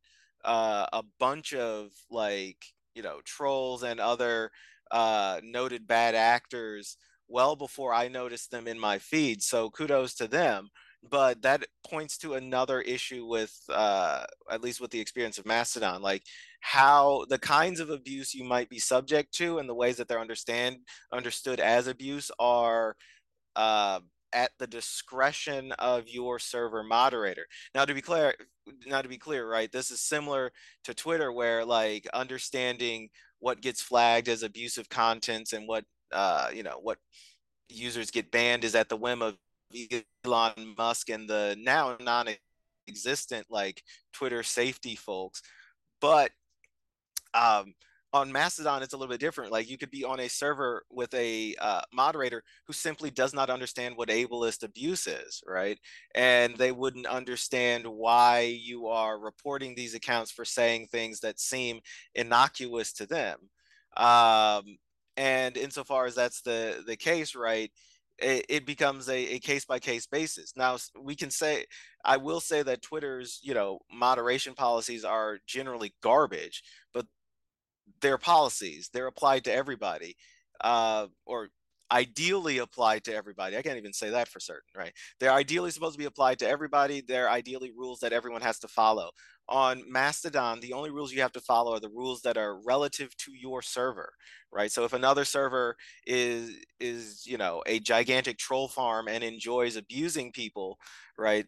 [0.46, 2.64] uh, a bunch of like
[2.96, 4.52] you know trolls and other
[4.92, 9.44] uh, noted bad actors well before I noticed them in my feed.
[9.44, 10.70] So kudos to them
[11.10, 16.02] but that points to another issue with uh, at least with the experience of mastodon
[16.02, 16.24] like
[16.62, 20.20] how the kinds of abuse you might be subject to and the ways that they're
[20.20, 20.78] understand
[21.14, 22.96] understood as abuse are
[23.56, 24.00] uh,
[24.34, 27.46] at the discretion of your server moderator.
[27.74, 28.36] Now to be clear
[28.86, 30.52] now to be clear right this is similar
[30.84, 33.10] to twitter where like understanding
[33.40, 37.00] what gets flagged as abusive contents and what uh, you know what
[37.68, 39.38] users get banned is at the whim of
[40.26, 45.42] Elon Musk and the now non-existent like Twitter safety folks.
[46.02, 46.32] But
[47.34, 47.74] um,
[48.12, 49.52] on Mastodon, it's a little bit different.
[49.52, 53.50] Like you could be on a server with a uh, moderator who simply does not
[53.50, 55.78] understand what ableist abuse is, right?
[56.16, 61.82] And they wouldn't understand why you are reporting these accounts for saying things that seem
[62.16, 63.38] innocuous to them.
[63.96, 64.78] Um,
[65.16, 67.72] and insofar as that's the the case, right?
[68.22, 70.54] It, becomes a, case by case basis.
[70.56, 71.66] Now we can say,
[72.04, 77.06] I will say that Twitter's you know moderation policies are generally garbage, but
[78.02, 80.16] their policies they're applied to everybody
[80.62, 81.50] uh, or
[81.92, 83.58] ideally applied to everybody.
[83.58, 84.94] I can't even say that for certain, right?
[85.20, 87.02] They're ideally supposed to be applied to everybody.
[87.02, 89.10] They're ideally rules that everyone has to follow.
[89.50, 93.16] On Mastodon, the only rules you have to follow are the rules that are relative
[93.18, 94.14] to your server,
[94.52, 94.72] right?
[94.72, 100.32] So if another server is is, you know, a gigantic troll farm and enjoys abusing
[100.32, 100.78] people,
[101.18, 101.46] right?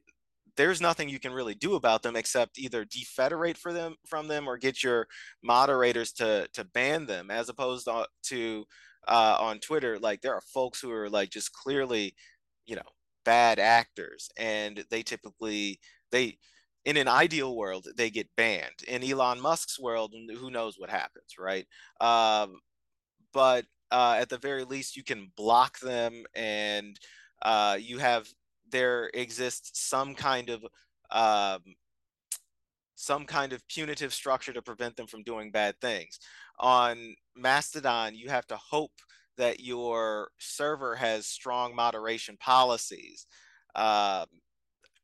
[0.58, 4.48] there's nothing you can really do about them except either defederate for them from them
[4.48, 5.08] or get your
[5.44, 7.88] moderators to to ban them as opposed
[8.24, 8.66] to
[9.08, 12.14] uh, on Twitter, like there are folks who are like just clearly,
[12.66, 12.82] you know,
[13.26, 15.80] bad actors, and they typically
[16.12, 16.38] they
[16.86, 18.84] in an ideal world they get banned.
[18.88, 21.66] In Elon Musk's world, who knows what happens, right?
[22.00, 22.60] Um,
[23.34, 27.00] but uh, at the very least, you can block them, and
[27.42, 28.28] uh, you have
[28.70, 30.66] there exists some kind of
[31.12, 31.62] um,
[32.96, 36.20] some kind of punitive structure to prevent them from doing bad things.
[36.60, 38.92] On Mastodon, you have to hope
[39.38, 43.26] that your server has strong moderation policies
[43.76, 44.26] um,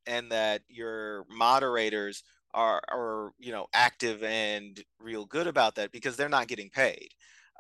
[0.08, 6.16] and that your moderators are, are you know active and real good about that because
[6.16, 7.10] they're not getting paid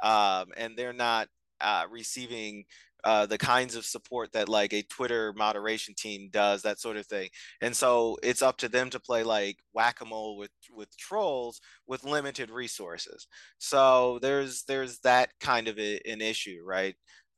[0.04, 1.28] um, and they're not
[1.62, 2.66] uh, receiving
[3.04, 7.06] uh, the kinds of support that like a Twitter moderation team does, that sort of
[7.06, 7.30] thing.
[7.62, 12.50] And so it's up to them to play like whack-a-mole with with trolls with limited
[12.50, 13.28] resources.
[13.60, 16.96] So there's there's that kind of a, an issue, right?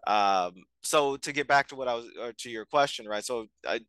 [0.07, 3.23] Um, so to get back to what I was to your question, right?
[3.23, 3.81] So I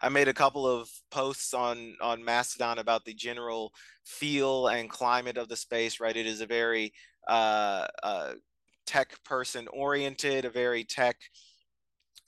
[0.00, 3.72] I made a couple of posts on on Mastodon about the general
[4.04, 6.00] feel and climate of the space.
[6.00, 6.92] Right, it is a very
[7.28, 8.32] uh, uh,
[8.86, 11.16] tech person oriented, a very tech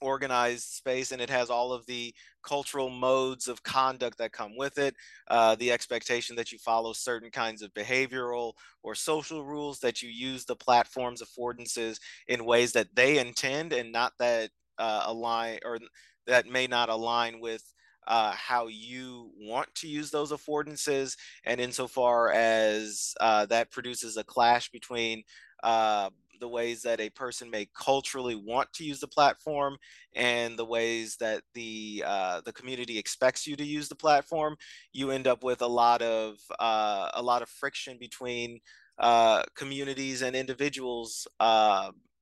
[0.01, 4.77] organized space, and it has all of the cultural modes of conduct that come with
[4.77, 4.93] it.
[5.29, 8.53] Uh, the expectation that you follow certain kinds of behavioral
[8.83, 13.91] or social rules, that you use the platform's affordances in ways that they intend and
[13.91, 15.79] not that uh, align or
[16.27, 17.63] that may not align with
[18.07, 24.23] uh, how you want to use those affordances, and insofar as uh, that produces a
[24.23, 25.23] clash between
[25.63, 26.09] uh,
[26.39, 29.77] the ways that a person may culturally want to use the platform
[30.13, 34.57] and the ways that the uh, the community expects you to use the platform,
[34.91, 38.59] you end up with a lot of uh, a lot of friction between
[38.99, 41.27] uh, communities and individuals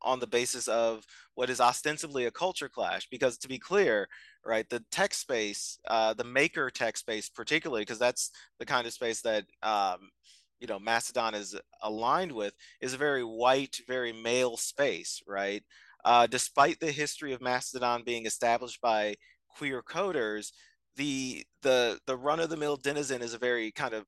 [0.04, 3.08] on the basis of what is ostensibly a culture clash.
[3.10, 4.08] Because to be clear,
[4.46, 8.94] right, the tech space, uh, the maker tech space, particularly, because that's the kind of
[8.94, 10.10] space that um,
[10.60, 15.64] you know Mastodon is aligned with is a very white, very male space, right?
[16.06, 19.16] Uh, despite the history of Mastodon being established by
[19.50, 20.52] queer coders,
[20.96, 24.06] the the the run of the mill denizen is a very kind of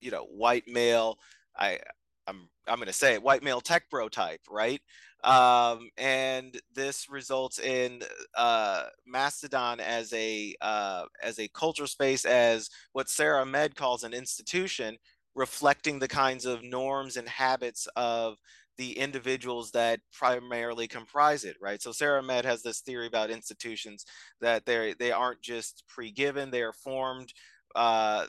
[0.00, 1.18] you know white male.
[1.56, 1.78] I
[2.26, 4.80] I'm I'm going to say it, white male tech bro type, right?
[5.26, 8.02] Um, and this results in
[8.36, 14.14] uh, Mastodon as a uh, as a culture space, as what Sara Ahmed calls an
[14.14, 14.96] institution,
[15.34, 18.38] reflecting the kinds of norms and habits of
[18.78, 21.82] the individuals that primarily comprise it, right?
[21.82, 24.04] So Sara Ahmed has this theory about institutions
[24.40, 27.32] that they they aren't just pre-given; they are formed
[27.74, 28.26] uh,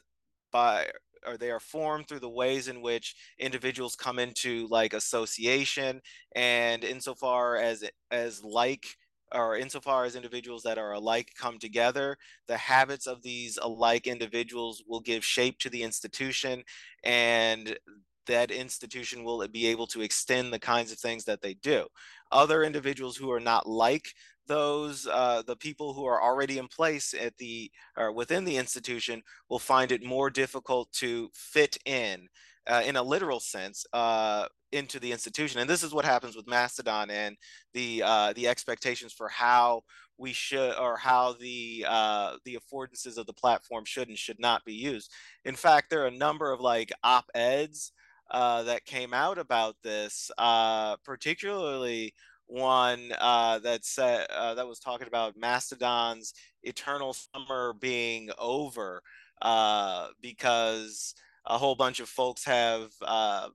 [0.51, 0.87] by
[1.25, 6.01] or they are formed through the ways in which individuals come into like association,
[6.35, 8.85] and insofar as as like
[9.33, 14.83] or insofar as individuals that are alike come together, the habits of these alike individuals
[14.87, 16.63] will give shape to the institution,
[17.03, 17.77] and
[18.25, 21.85] that institution will be able to extend the kinds of things that they do.
[22.31, 24.13] Other individuals who are not like
[24.47, 29.21] those uh, the people who are already in place at the or within the institution
[29.49, 32.27] will find it more difficult to fit in
[32.67, 35.61] uh, in a literal sense uh, into the institution.
[35.61, 37.37] And this is what happens with Mastodon and
[37.73, 39.81] the uh, the expectations for how
[40.17, 44.65] we should or how the uh, the affordances of the platform should and should not
[44.65, 45.11] be used.
[45.45, 47.91] In fact, there are a number of like op eds
[48.31, 52.13] uh, that came out about this, uh, particularly
[52.47, 56.33] one uh, that said uh, that was talking about Mastodon's
[56.63, 59.01] eternal summer being over
[59.41, 61.13] uh, because
[61.45, 63.49] a whole bunch of folks have uh,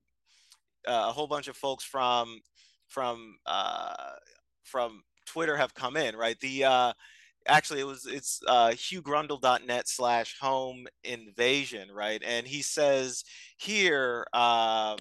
[0.87, 2.41] uh, a whole bunch of folks from
[2.89, 3.95] from uh,
[4.65, 6.39] from Twitter have come in, right?
[6.41, 6.95] The
[7.47, 12.23] actually it was it's uh, hughgrundle.net slash home invasion, right?
[12.25, 13.25] And he says
[13.57, 14.99] here, um,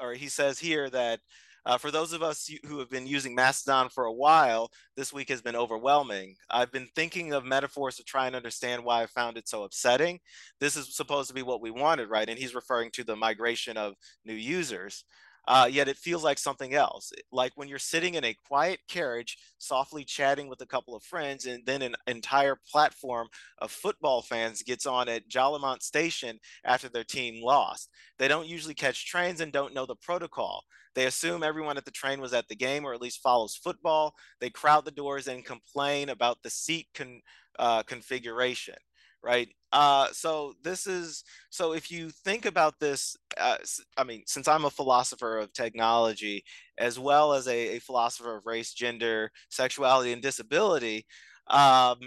[0.00, 1.20] or he says here that
[1.66, 5.28] Uh, for those of us who have been using Mastodon for a while, this week
[5.28, 6.36] has been overwhelming.
[6.50, 10.20] I've been thinking of metaphors to try and understand why I found it so upsetting.
[10.58, 12.28] This is supposed to be what we wanted, right?
[12.28, 13.94] And he's referring to the migration of
[14.24, 15.04] new users
[15.48, 17.12] uh, yet it feels like something else.
[17.32, 21.46] Like when you're sitting in a quiet carriage, softly chatting with a couple of friends,
[21.46, 23.28] and then an entire platform
[23.58, 27.90] of football fans gets on at Jolimont Station after their team lost.
[28.18, 30.62] They don't usually catch trains and don't know the protocol.
[30.94, 34.14] They assume everyone at the train was at the game or at least follows football.
[34.40, 37.20] They crowd the doors and complain about the seat con,
[37.58, 38.74] uh, configuration
[39.22, 39.48] right?
[39.72, 43.56] Uh, so this is so if you think about this uh,
[43.96, 46.42] i mean since i'm a philosopher of technology
[46.78, 51.06] as well as a, a philosopher of race gender sexuality and disability
[51.46, 51.98] um,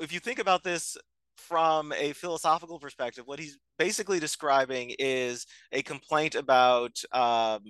[0.00, 0.96] if you think about this
[1.36, 7.60] from a philosophical perspective what he's basically describing is a complaint about um,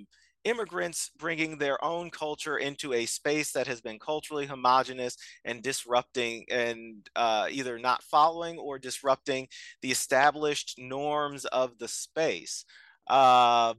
[0.43, 6.45] immigrants bringing their own culture into a space that has been culturally homogenous and disrupting
[6.49, 9.47] and uh, either not following or disrupting
[9.81, 12.65] the established norms of the space.
[13.07, 13.75] Um,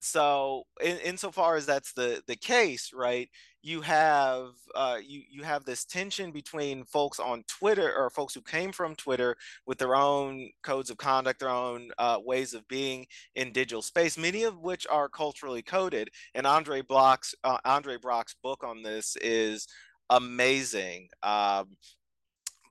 [0.00, 3.30] so in, insofar as that's the the case right
[3.62, 8.40] you have uh, you you have this tension between folks on twitter or folks who
[8.40, 9.36] came from twitter
[9.66, 14.18] with their own codes of conduct their own uh, ways of being in digital space
[14.18, 16.10] many of which are culturally coded.
[16.34, 19.66] And andre block's uh, andre brock's book on this is
[20.10, 21.08] amazing.
[21.22, 21.76] Um,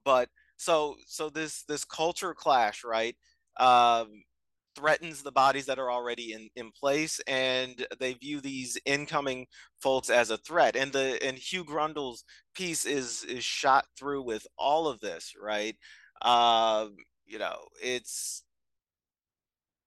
[0.03, 3.15] but so so this this culture clash right?
[3.57, 4.23] Um,
[4.75, 9.45] threatens the bodies that are already in, in place and they view these incoming
[9.81, 12.23] folks as a threat and the and hugh grundle's
[12.55, 15.75] piece is is shot through with all of this right
[16.21, 16.87] uh,
[17.25, 18.43] you know it's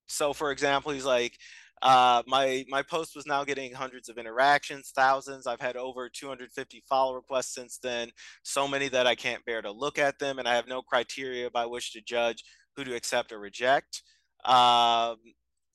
[0.07, 1.39] so for example he's like
[1.83, 5.47] uh, my my post was now getting hundreds of interactions, thousands.
[5.47, 8.09] I've had over 250 follow requests since then.
[8.43, 11.51] So many that I can't bear to look at them, and I have no criteria
[11.51, 12.43] by which to judge
[12.75, 14.03] who to accept or reject.
[14.45, 15.17] Um,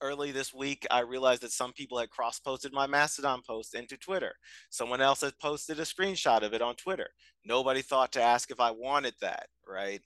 [0.01, 3.97] early this week, I realized that some people had cross posted my Mastodon post into
[3.97, 4.34] Twitter.
[4.70, 7.09] Someone else had posted a screenshot of it on Twitter.
[7.45, 10.01] Nobody thought to ask if I wanted that, right?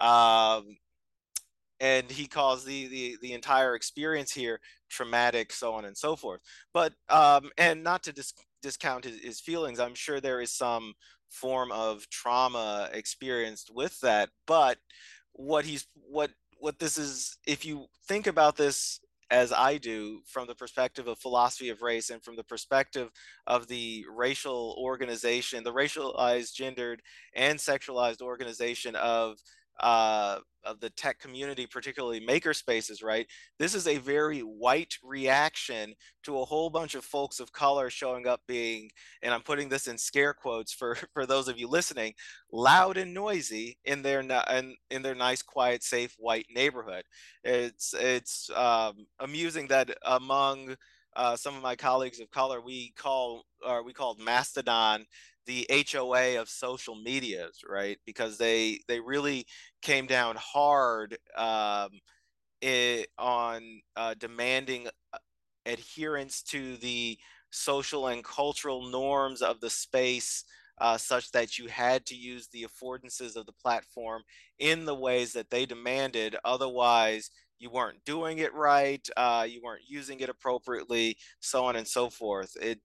[0.00, 0.76] Um,
[1.80, 4.60] and he calls the, the the entire experience here
[4.90, 6.40] traumatic, so on and so forth.
[6.72, 10.94] But um, and not to dis- discount his, his feelings, I'm sure there is some
[11.30, 14.30] form of trauma experienced with that.
[14.46, 14.78] But
[15.32, 16.30] what he's what
[16.64, 18.98] what this is if you think about this
[19.30, 23.10] as I do from the perspective of philosophy of race and from the perspective
[23.46, 27.02] of the racial organization, the racialized, gendered,
[27.34, 29.38] and sexualized organization of
[29.80, 33.26] uh, of the tech community, particularly maker spaces, right?
[33.58, 35.94] This is a very white reaction
[36.24, 38.90] to a whole bunch of folks of color showing up being,
[39.22, 42.14] and I'm putting this in scare quotes for for those of you listening,
[42.52, 47.04] loud and noisy in their in, in their nice, quiet, safe white neighborhood.
[47.42, 50.76] It's it's um, amusing that among
[51.16, 55.04] uh, some of my colleagues of color, we call or we called Mastodon
[55.46, 57.98] the HOA of social medias, right?
[58.06, 59.46] Because they they really
[59.82, 61.90] came down hard um,
[62.60, 65.18] it, on uh, demanding uh,
[65.66, 67.18] adherence to the
[67.50, 70.44] social and cultural norms of the space,
[70.80, 74.22] uh, such that you had to use the affordances of the platform
[74.58, 76.36] in the ways that they demanded.
[76.44, 81.86] Otherwise, you weren't doing it right, uh, you weren't using it appropriately, so on and
[81.86, 82.56] so forth.
[82.60, 82.80] It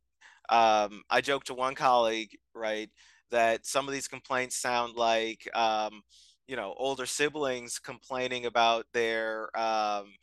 [0.50, 2.90] um, I joked to one colleague, right,
[3.32, 6.02] that some of these complaints sound like, um,
[6.48, 10.14] you know, older siblings complaining about their um,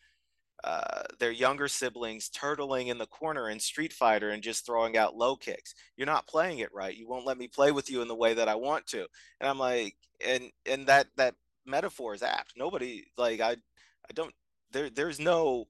[0.65, 5.17] uh, their younger siblings turtling in the corner in Street Fighter and just throwing out
[5.17, 5.75] low kicks.
[5.97, 6.97] You're not playing it right.
[6.97, 9.07] You won't let me play with you in the way that I want to.
[9.41, 9.95] And I'm like,
[10.27, 11.35] and and that that
[11.67, 12.55] metaphor is apt.
[12.57, 14.35] Nobody like I I don't
[14.73, 15.67] there there's no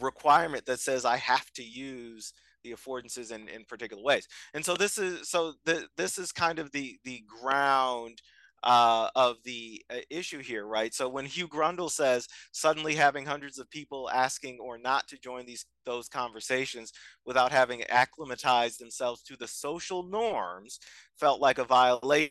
[0.00, 2.32] requirement that says I have to use
[2.62, 4.26] the affordances in, in particular ways.
[4.54, 8.20] And so this is so the, this is kind of the the ground
[8.62, 10.92] uh, of the uh, issue here, right?
[10.92, 15.46] So when Hugh Grundle says suddenly having hundreds of people asking or not to join
[15.46, 16.92] these those conversations
[17.24, 20.78] without having acclimatized themselves to the social norms
[21.18, 22.30] felt like a violation,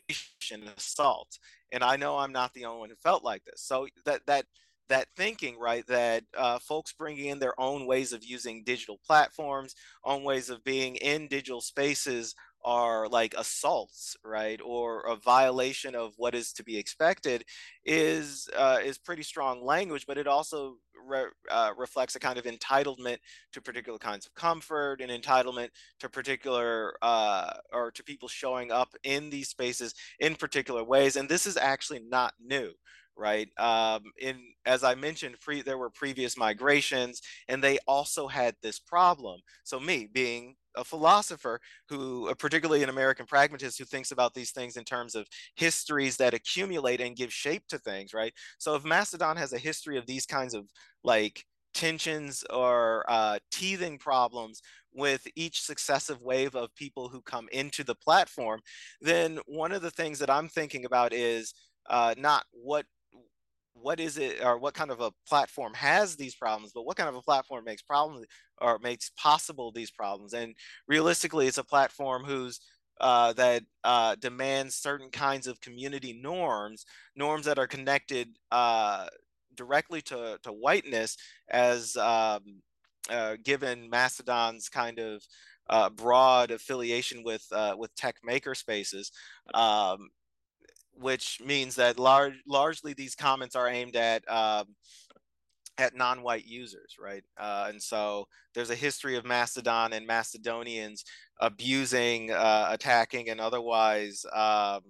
[0.76, 1.38] assault.
[1.72, 3.62] And I know I'm not the only one who felt like this.
[3.62, 4.46] So that that
[4.90, 5.86] that thinking, right?
[5.86, 9.74] That uh, folks bringing in their own ways of using digital platforms,
[10.04, 12.34] own ways of being in digital spaces
[12.64, 17.44] are like assaults, right, or a violation of what is to be expected,
[17.84, 20.04] is uh, is pretty strong language.
[20.06, 20.76] But it also
[21.08, 23.18] re- uh, reflects a kind of entitlement
[23.52, 25.70] to particular kinds of comfort, and entitlement
[26.00, 31.16] to particular uh, or to people showing up in these spaces in particular ways.
[31.16, 32.72] And this is actually not new
[33.20, 33.48] right?
[33.58, 38.78] Um, in as I mentioned, pre, there were previous migrations, and they also had this
[38.80, 39.40] problem.
[39.64, 44.52] So me being a philosopher who, uh, particularly an American pragmatist, who thinks about these
[44.52, 48.32] things in terms of histories that accumulate and give shape to things, right?
[48.58, 50.66] So if Mastodon has a history of these kinds of
[51.04, 51.44] like
[51.74, 54.60] tensions or uh, teething problems
[54.92, 58.60] with each successive wave of people who come into the platform,
[59.00, 61.54] then one of the things that I'm thinking about is
[61.88, 62.86] uh, not what
[63.74, 67.08] what is it or what kind of a platform has these problems but what kind
[67.08, 68.26] of a platform makes problems
[68.60, 70.34] or makes possible these problems?
[70.34, 70.54] And
[70.88, 72.60] realistically it's a platform whose
[73.00, 76.84] uh, that uh, demands certain kinds of community norms
[77.16, 79.06] norms that are connected uh,
[79.54, 81.16] directly to, to whiteness
[81.48, 82.40] as um,
[83.08, 85.22] uh, given mastodon's kind of
[85.70, 89.12] uh, broad affiliation with uh, with tech maker spaces
[89.54, 90.10] um,
[90.94, 94.66] which means that large, largely these comments are aimed at um,
[95.78, 97.24] at non-white users, right?
[97.38, 101.04] Uh, and so there's a history of Mastodon and Mastodonians
[101.40, 104.80] abusing, uh, attacking, and otherwise um,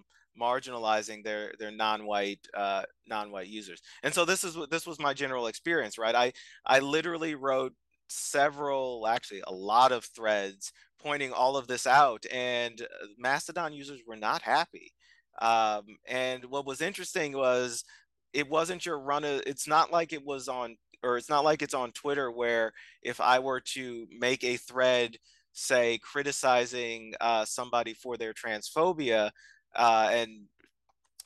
[0.41, 3.81] marginalizing their their non-white uh, non-white users.
[4.03, 6.15] And so this is what this was my general experience, right?
[6.15, 6.33] I
[6.67, 7.73] I literally wrote
[8.09, 14.01] several, actually a lot of threads pointing all of this out, and uh, Mastodon users
[14.07, 14.93] were not happy.
[15.41, 17.85] Um, and what was interesting was
[18.33, 21.63] it wasn't your run of, it's not like it was on or it's not like
[21.63, 22.73] it's on Twitter where
[23.03, 25.17] if I were to make a thread
[25.53, 29.31] say criticizing uh, somebody for their transphobia
[29.75, 30.31] uh, and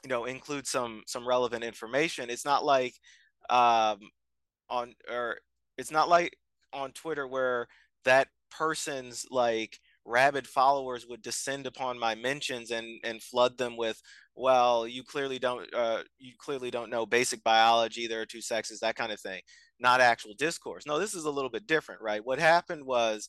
[0.03, 2.95] you know include some some relevant information it's not like
[3.51, 3.99] um,
[4.71, 5.39] on or
[5.79, 6.37] it's not like
[6.73, 7.67] on Twitter where
[8.05, 14.03] that person's like rabid followers would descend upon my mentions and and flood them with
[14.35, 18.81] well you clearly don't uh, you clearly don't know basic biology there are two sexes
[18.81, 19.41] that kind of thing
[19.81, 20.87] not actual discourse.
[20.87, 22.25] No this is a little bit different right?
[22.25, 23.29] What happened was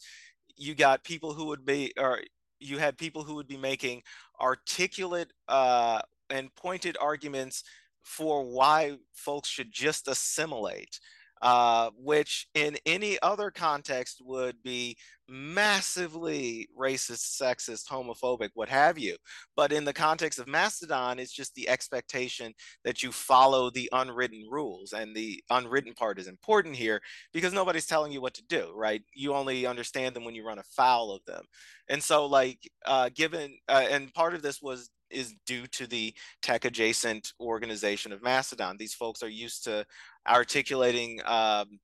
[0.55, 2.21] you got people who would be or
[2.59, 4.01] you had people who would be making
[4.39, 7.63] articulate uh, and pointed arguments
[8.03, 10.99] for why folks should just assimilate
[11.45, 14.97] uh, which in any other context would be
[15.29, 19.15] massively racist, sexist, homophobic, what have you.
[19.55, 22.51] But in the context of Mastodon, it's just the expectation
[22.83, 24.91] that you follow the unwritten rules.
[24.93, 26.99] And the unwritten part is important here
[27.31, 29.03] because nobody's telling you what to do, right?
[29.13, 31.45] You only understand them when you run afoul of them.
[31.89, 36.13] And so, like, uh, given, uh, and part of this was is due to the
[36.41, 38.75] tech adjacent organization of Mastodon.
[38.77, 39.85] These folks are used to
[40.27, 41.79] articulating um,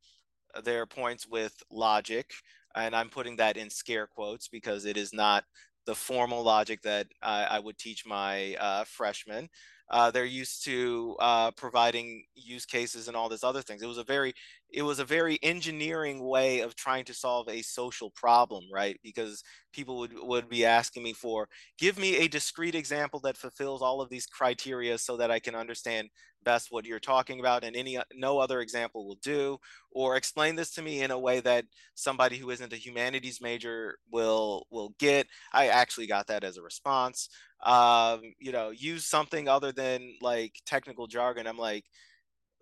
[0.63, 2.31] their points with logic,
[2.75, 5.43] and I'm putting that in scare quotes because it is not
[5.85, 9.49] the formal logic that I, would teach my uh, freshmen.
[9.89, 13.81] Uh, they're used to uh, providing use cases and all this other things.
[13.81, 14.33] It was a very,
[14.71, 18.99] it was a very engineering way of trying to solve a social problem, right?
[19.03, 19.43] Because
[19.73, 21.47] people would would be asking me for,
[21.77, 25.55] give me a discrete example that fulfills all of these criteria so that I can
[25.55, 26.09] understand
[26.43, 29.57] best what you're talking about and any no other example will do
[29.91, 31.65] or explain this to me in a way that
[31.95, 35.27] somebody who isn't a humanities major will will get.
[35.53, 37.29] I actually got that as a response.
[37.63, 41.47] Um, you know use something other than like technical jargon.
[41.47, 41.85] I'm like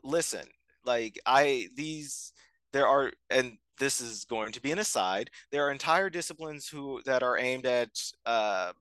[0.03, 0.45] listen
[0.85, 2.33] like i these
[2.73, 7.01] there are and this is going to be an aside there are entire disciplines who
[7.05, 7.89] that are aimed at
[8.25, 8.71] uh,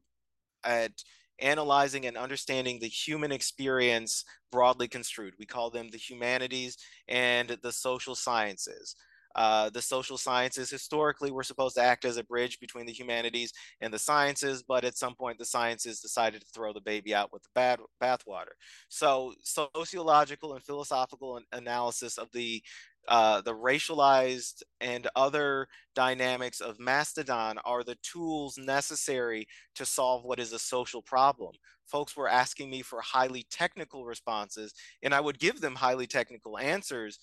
[0.65, 0.93] at
[1.41, 5.35] analyzing and understanding the human experience broadly construed.
[5.39, 6.77] We call them the humanities
[7.07, 8.97] and the social sciences.
[9.39, 13.53] Uh, the social sciences historically were supposed to act as a bridge between the humanities
[13.81, 17.33] and the sciences, but at some point the sciences decided to throw the baby out
[17.33, 18.57] with the bad bathwater.
[18.89, 22.61] So sociological and philosophical analysis of the
[23.07, 30.41] uh, the racialized and other dynamics of Mastodon are the tools necessary to solve what
[30.41, 31.53] is a social problem.
[31.87, 36.59] Folks were asking me for highly technical responses, and I would give them highly technical
[36.59, 37.19] answers,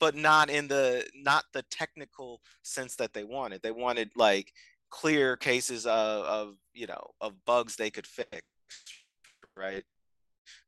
[0.00, 3.62] but not in the not the technical sense that they wanted.
[3.62, 4.52] They wanted like
[4.90, 8.42] clear cases of, of you know of bugs they could fix,
[9.56, 9.84] right?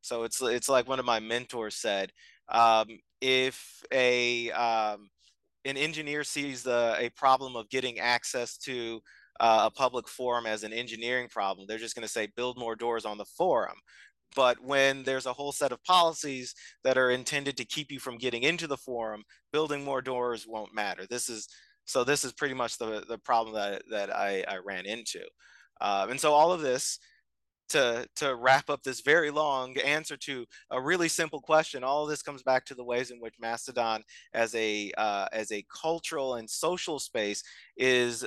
[0.01, 2.12] So it's it's like one of my mentors said
[2.49, 2.89] um,
[3.20, 5.11] if a um,
[5.64, 9.01] an engineer sees the, a problem of getting access to
[9.41, 11.66] uh, a public forum as an engineering problem.
[11.66, 13.76] They're just going to say build more doors on the forum.
[14.37, 16.55] But when there's a whole set of policies
[16.85, 20.74] that are intended to keep you from getting into the forum, building more doors won't
[20.74, 21.07] matter.
[21.09, 21.49] This is
[21.85, 25.20] so this is pretty much the the problem that that I, I ran into.
[25.81, 26.99] Um, and so all of this
[27.70, 32.09] to to wrap up this very long answer to a really simple question all of
[32.09, 34.03] this comes back to the ways in which mastodon
[34.35, 37.43] as a uh, as a cultural and social space
[37.76, 38.24] is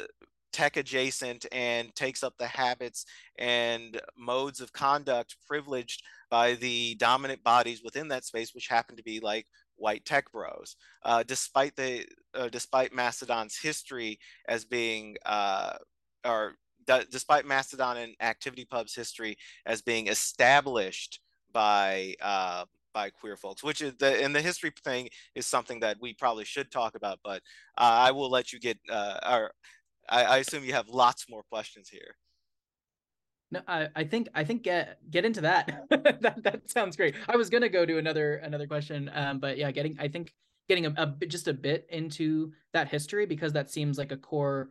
[0.52, 3.06] tech adjacent and takes up the habits
[3.38, 9.04] and modes of conduct privileged by the dominant bodies within that space which happen to
[9.04, 15.74] be like white tech bros uh, despite the uh, despite mastodon's history as being uh,
[16.26, 16.56] or
[17.10, 21.20] despite Mastodon and ActivityPub's history as being established
[21.52, 25.98] by uh, by queer folks, which is the and the history thing is something that
[26.02, 27.42] we probably should talk about, but
[27.78, 28.78] uh, I will let you get.
[28.90, 29.52] Uh, or
[30.10, 32.16] I, I assume you have lots more questions here.
[33.52, 35.86] No, I, I think I think get get into that.
[35.90, 37.16] that that sounds great.
[37.28, 40.34] I was gonna go to another another question, um, but yeah, getting I think
[40.70, 44.18] getting a, a bit just a bit into that history because that seems like a
[44.18, 44.70] core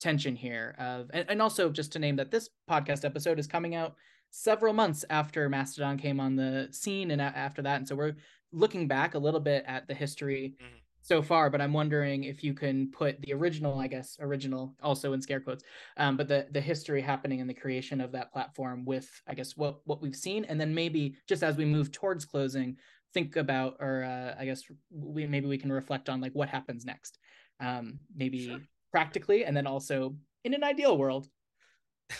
[0.00, 3.74] tension here of and, and also just to name that this podcast episode is coming
[3.74, 3.96] out
[4.30, 7.76] several months after Mastodon came on the scene and a- after that.
[7.76, 8.16] And so we're
[8.52, 10.76] looking back a little bit at the history mm-hmm.
[11.02, 15.12] So far, but I'm wondering if you can put the original, I guess, original also
[15.12, 15.64] in scare quotes,
[15.96, 19.56] um, but the, the history happening in the creation of that platform with, I guess,
[19.56, 20.44] what, what we've seen.
[20.44, 22.76] And then maybe just as we move towards closing,
[23.14, 26.84] think about, or uh, I guess we, maybe we can reflect on like what happens
[26.84, 27.18] next.
[27.60, 31.28] Um, maybe sure practically and then also in an ideal world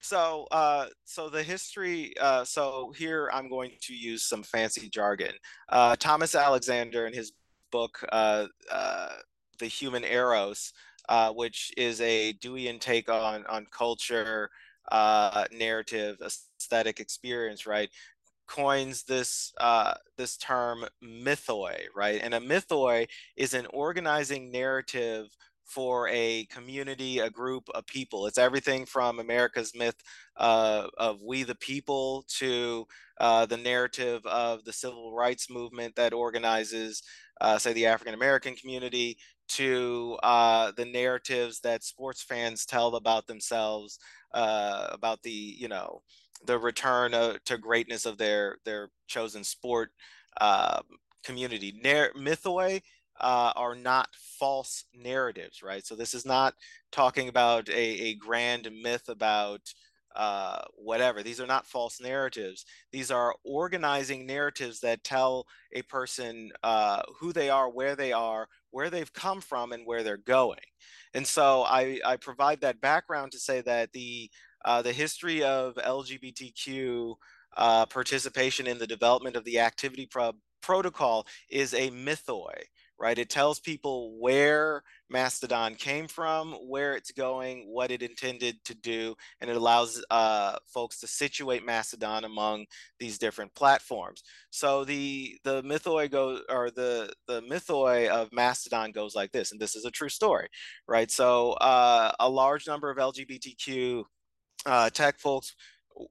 [0.00, 5.32] so uh, so the history uh, so here i'm going to use some fancy jargon
[5.68, 7.32] uh, thomas alexander in his
[7.70, 9.08] book uh, uh,
[9.58, 10.72] the human eros
[11.08, 14.50] uh, which is a deweyan take on on culture
[15.52, 17.90] narrative aesthetic experience right
[18.46, 23.06] coins this uh, this term mythoi right and a mythoi
[23.36, 25.28] is an organizing narrative
[25.68, 28.26] for a community, a group, a people.
[28.26, 29.96] It's everything from America's myth
[30.38, 32.86] uh, of we the people to
[33.20, 37.02] uh, the narrative of the civil rights movement that organizes,
[37.40, 39.18] uh, say, the African American community,
[39.48, 43.98] to uh, the narratives that sports fans tell about themselves,
[44.34, 46.02] uh, about the, you know,
[46.46, 49.90] the return to greatness of their their chosen sport
[50.40, 50.82] um,
[51.24, 51.80] community.
[51.82, 52.80] Nar- mythoi
[53.20, 54.08] uh, are not
[54.38, 55.84] false narratives, right?
[55.84, 56.54] So this is not
[56.92, 57.72] talking about a,
[58.10, 59.60] a grand myth about
[60.18, 61.22] uh, whatever.
[61.22, 62.66] These are not false narratives.
[62.92, 68.48] These are organizing narratives that tell a person uh, who they are, where they are,
[68.72, 70.58] where they've come from, and where they're going.
[71.14, 74.30] And so I, I provide that background to say that the
[74.64, 77.14] uh, the history of LGBTQ
[77.56, 82.64] uh, participation in the development of the activity pro- protocol is a mythoi
[82.98, 83.18] right?
[83.18, 89.14] It tells people where Mastodon came from, where it's going, what it intended to do,
[89.40, 92.66] and it allows uh, folks to situate Mastodon among
[92.98, 94.22] these different platforms.
[94.50, 99.60] So the the mythoi goes, or the the mythoi of Mastodon goes like this, and
[99.60, 100.48] this is a true story,
[100.86, 101.10] right?
[101.10, 104.04] So uh, a large number of LGBTQ
[104.66, 105.54] uh, tech folks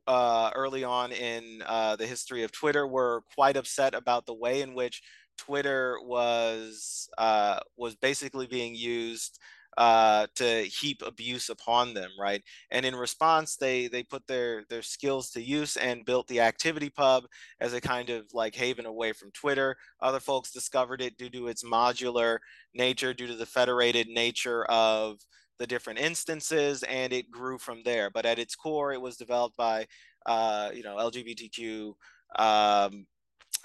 [0.08, 4.62] uh, early on in uh, the history of Twitter were quite upset about the way
[4.62, 5.02] in which
[5.38, 9.40] Twitter was uh, was basically being used
[9.78, 12.42] uh, to heap abuse upon them, right?
[12.72, 16.90] And in response, they they put their their skills to use and built the Activity
[16.90, 17.26] Pub
[17.62, 19.78] as a kind of like haven away from Twitter.
[20.02, 22.40] Other folks discovered it due to its modular
[22.74, 25.20] nature, due to the federated nature of
[25.60, 28.10] the different instances, and it grew from there.
[28.10, 29.86] But at its core, it was developed by
[30.26, 31.94] uh, you know LGBTQ
[32.40, 33.06] um,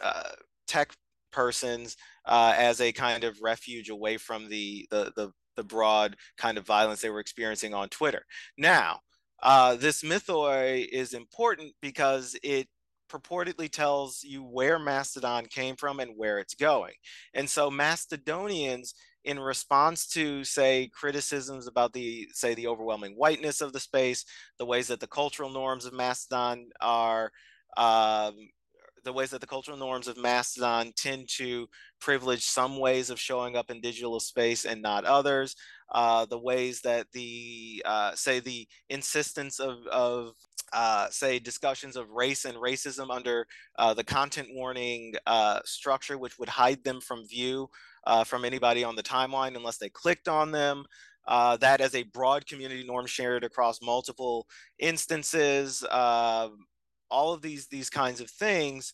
[0.03, 0.31] uh,
[0.67, 0.93] tech
[1.33, 6.59] persons uh, as a kind of refuge away from the, the, the the broad kind
[6.59, 8.25] of violence they were experiencing on Twitter.
[8.57, 9.01] Now,
[9.43, 12.69] uh, this mythoi is important because it
[13.11, 16.95] purportedly tells you where Mastodon came from and where it's going.
[17.35, 23.73] And so Mastodonians in response to say criticisms about the say the overwhelming whiteness of
[23.73, 24.25] the space
[24.59, 27.31] the ways that the cultural norms of mastodon are
[27.77, 28.35] um,
[29.05, 31.69] the ways that the cultural norms of Mastodon tend to
[32.01, 35.57] privilege some ways of showing up in digital space and not others.
[35.93, 40.33] Uh, the ways that the uh, say the insistence of, of
[40.73, 43.47] uh, say discussions of race and racism under
[43.79, 47.69] uh, the content warning uh, structure, which would hide them from view
[48.07, 50.85] uh, from anybody on the timeline unless they clicked on them.
[51.27, 54.47] uh, that as a broad community norm shared across multiple
[54.79, 56.49] instances, uh,
[57.13, 58.93] all of these these kinds of things,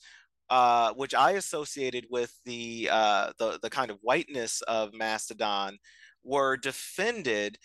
[0.51, 5.79] uh, which I associated with the, uh, the the kind of whiteness of Mastodon,
[6.25, 7.59] were defended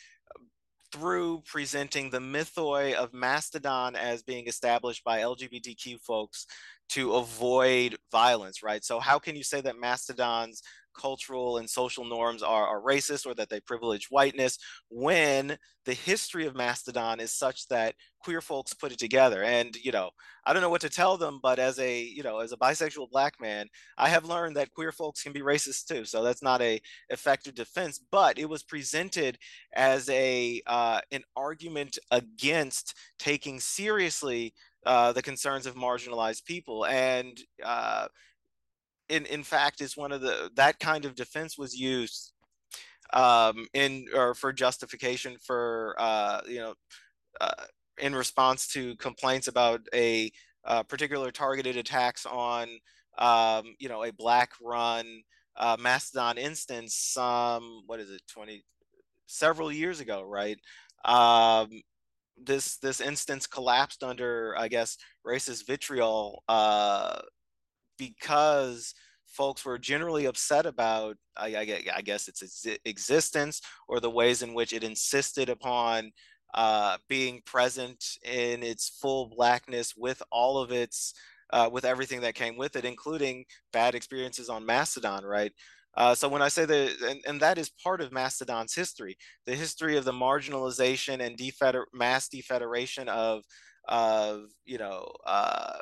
[0.93, 6.45] through presenting the mythoi of Mastodon as being established by LGBTQ folks
[6.89, 8.84] to avoid violence, right?
[8.86, 10.62] So how can you say that Mastodon's
[10.93, 14.57] cultural and social norms are, are racist or that they privilege whiteness
[14.89, 19.43] when the history of Mastodon is such that queer folks put it together.
[19.43, 20.11] And, you know,
[20.45, 23.11] I don't know what to tell them, but as a, you know, as a bisexual
[23.11, 23.67] black man,
[23.97, 26.05] I have learned that queer folks can be racist too.
[26.05, 29.37] So that's not a effective defense, but it was presented
[29.73, 34.53] as a, uh, an argument against taking seriously
[34.85, 36.85] uh, the concerns of marginalized people.
[36.85, 38.07] And, uh,
[39.10, 42.34] in in fact is one of the that kind of defense was used
[43.14, 46.74] um, in or for justification for uh, you know
[47.41, 47.66] uh,
[47.99, 50.32] in response to complaints about a
[50.66, 52.68] uh, particular targeted attacks on
[53.18, 55.06] um, you know a black run
[55.58, 58.64] uh, Mastodon instance some what is it 20
[59.28, 60.58] several years ago right?
[61.06, 61.70] Um,
[62.38, 67.22] this this instance collapsed under I guess racist vitriol uh,
[67.97, 68.93] because
[69.27, 74.53] folks were generally upset about, I, I, I guess, its existence or the ways in
[74.53, 76.11] which it insisted upon
[76.53, 81.13] uh, being present in its full blackness with all of its,
[81.49, 85.51] uh, with everything that came with it, including bad experiences on Mastodon, right?
[85.95, 89.15] Uh, so when I say that, and, and, that is part of Mastodon's history,
[89.45, 93.43] the history of the marginalization and defeder- mass defederation of,
[93.87, 95.77] of you know, uh,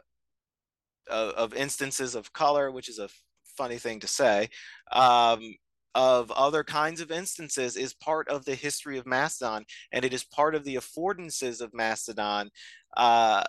[1.12, 3.10] of, of, instances of color, which is a
[3.58, 4.50] funny thing to say,
[4.92, 5.56] um,
[5.94, 10.24] of other kinds of instances is part of the history of Mastodon, and it is
[10.24, 12.50] part of the affordances of Mastodon.
[12.96, 13.44] Uh,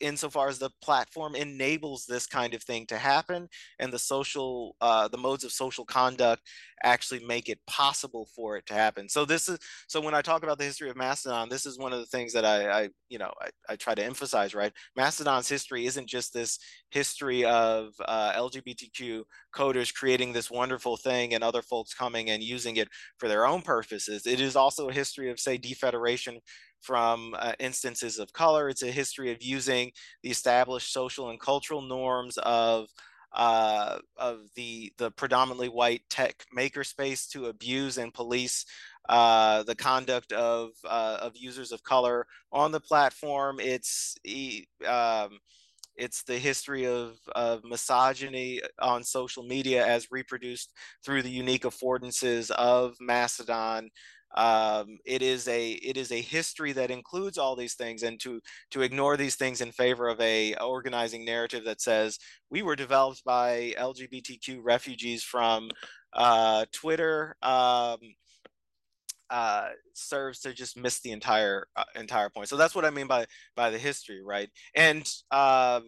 [0.00, 3.48] insofar as the platform enables this kind of thing to happen
[3.78, 6.42] and the social uh, the modes of social conduct
[6.82, 9.08] actually make it possible for it to happen.
[9.08, 11.92] So this is so when i talk about the history of mastodon this is one
[11.92, 14.72] of the things that i, I you know I, I try to emphasize right?
[14.96, 16.58] Mastodon's history isn't just this
[16.90, 19.22] history of uh, lgbtq
[19.54, 22.88] coders creating this wonderful thing and other folks coming and using it
[23.18, 24.26] for their own purposes.
[24.26, 26.40] It is also a history of say defederation
[26.80, 28.68] from uh, instances of color.
[28.68, 32.88] It's a history of using the established social and cultural norms of
[33.32, 38.64] uh, of the the predominantly white tech makerspace to abuse and police
[39.08, 43.58] uh, the conduct of uh, of users of color on the platform.
[43.60, 44.16] It's
[44.86, 45.38] um,
[45.96, 50.72] it's the history of, of misogyny on social media as reproduced
[51.04, 53.90] through the unique affordances of Mastodon
[54.36, 58.40] um, it is a it is a history that includes all these things and to
[58.70, 62.18] to ignore these things in favor of a organizing narrative that says
[62.50, 65.70] we were developed by lgbtq refugees from
[66.12, 67.98] uh, twitter um,
[69.30, 72.48] uh, serves to just miss the entire uh, entire point.
[72.48, 73.26] So that's what i mean by
[73.56, 74.50] by the history right?
[74.74, 75.80] And uh,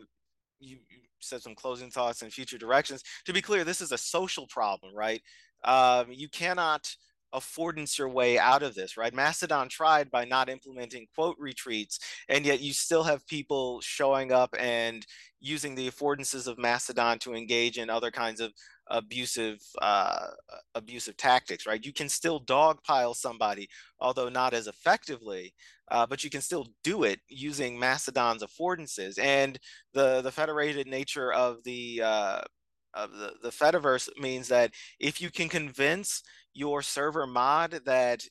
[0.61, 3.03] you, you said some closing thoughts and future directions.
[3.27, 5.21] To be clear this is a social problem right?
[5.65, 6.89] Um, you cannot
[7.35, 9.15] affordance your way out of this, right?
[9.15, 14.55] Mastodon tried by not implementing quote retweets, and yet you still have people showing up
[14.59, 15.07] and
[15.41, 18.53] using the affordances of Mastodon to engage in other kinds of
[18.89, 20.29] abusive uh,
[20.75, 21.85] abusive tactics, right?
[21.85, 23.69] You can still dogpile somebody,
[24.01, 25.55] although not as effectively,
[25.91, 29.59] uh, but you can still do it using Mastodon's affordances and
[29.95, 32.41] the the federated nature of the uh,
[32.95, 36.23] of the, the Fediverse means that if you can convince
[36.55, 38.25] your server mod that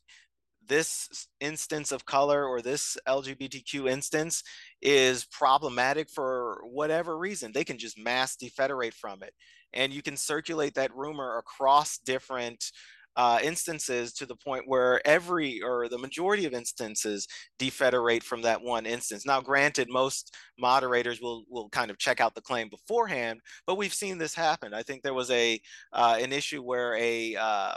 [0.68, 4.44] this instance of color or this LGBTQ instance
[4.82, 9.34] is problematic for whatever reason, they can just mass defederate from it.
[9.74, 12.72] And you can circulate that rumor across different
[13.16, 17.28] uh, instances to the point where every or the majority of instances
[17.60, 19.26] defederate from that one instance.
[19.26, 23.94] Now, granted, most moderators will will kind of check out the claim beforehand, but we've
[23.94, 24.74] seen this happen.
[24.74, 25.60] I think there was a
[25.94, 27.76] uh, an issue where a uh,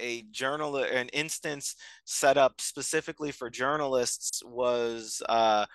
[0.00, 1.74] a journal an instance
[2.04, 5.66] set up specifically for journalists was uh,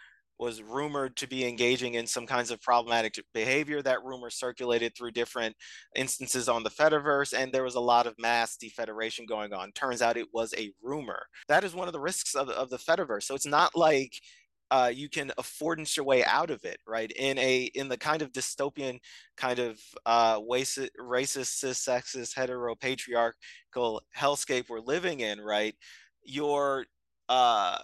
[0.44, 3.82] was rumored to be engaging in some kinds of problematic behavior.
[3.82, 5.56] That rumor circulated through different
[5.96, 9.72] instances on the Fediverse, and there was a lot of mass defederation going on.
[9.72, 11.26] Turns out it was a rumor.
[11.48, 13.24] That is one of the risks of, of the Fediverse.
[13.24, 14.14] So it's not like
[14.72, 17.12] uh, you can affordance your way out of it, right?
[17.12, 19.00] In a in the kind of dystopian
[19.38, 25.76] kind of uh, racist, cis, sexist, heteropatriarchal hellscape we're living in, right?
[26.26, 26.86] your
[27.30, 27.78] uh,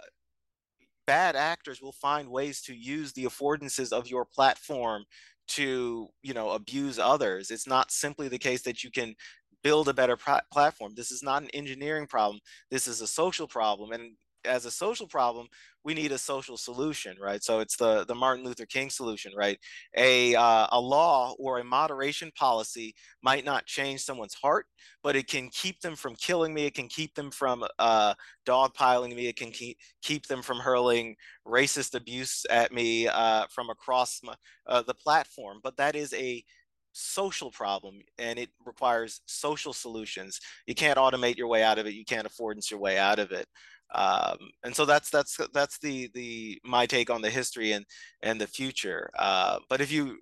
[1.10, 5.04] bad actors will find ways to use the affordances of your platform
[5.48, 7.50] to you know abuse others.
[7.50, 9.16] It's not simply the case that you can
[9.64, 10.16] build a better
[10.52, 10.92] platform.
[10.94, 12.38] This is not an engineering problem.
[12.70, 14.12] This is a social problem and
[14.44, 15.46] as a social problem,
[15.84, 17.42] we need a social solution, right?
[17.42, 19.58] So it's the the Martin Luther King solution, right?
[19.96, 24.66] A uh, a law or a moderation policy might not change someone's heart,
[25.02, 26.66] but it can keep them from killing me.
[26.66, 28.14] It can keep them from uh,
[28.46, 29.26] dogpiling me.
[29.28, 31.16] It can keep keep them from hurling
[31.46, 34.34] racist abuse at me uh, from across my,
[34.66, 35.60] uh, the platform.
[35.62, 36.44] But that is a
[36.92, 41.94] social problem and it requires social solutions you can't automate your way out of it
[41.94, 43.46] you can't affordance your way out of it
[43.94, 47.84] um, and so that's that's that's the the my take on the history and
[48.22, 49.10] and the future.
[49.18, 50.18] Uh, but if you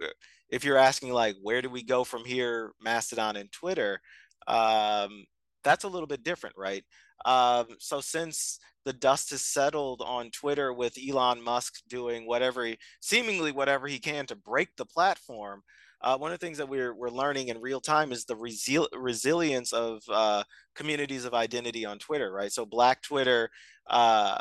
[0.51, 4.01] if you're asking like where do we go from here mastodon and twitter
[4.47, 5.25] um,
[5.65, 6.85] that's a little bit different right?
[7.25, 12.79] Um, so since the dust has settled on twitter with elon musk doing whatever he,
[13.01, 15.63] seemingly whatever he can to break the platform
[16.01, 18.89] uh, one of the things that we're, we're learning in real time is the resil-
[18.97, 20.43] resilience of uh,
[20.75, 22.53] communities of identity on Twitter, right?
[22.53, 23.51] So Black Twitter
[23.89, 24.41] uh,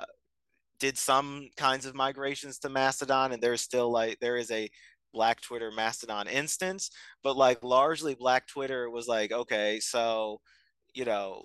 [0.79, 4.69] did some kinds of migrations to Mastodon, and there's still like there is a
[5.13, 6.91] Black Twitter Mastodon instance,
[7.23, 10.39] but like largely Black Twitter was like, okay, so
[10.93, 11.43] you know,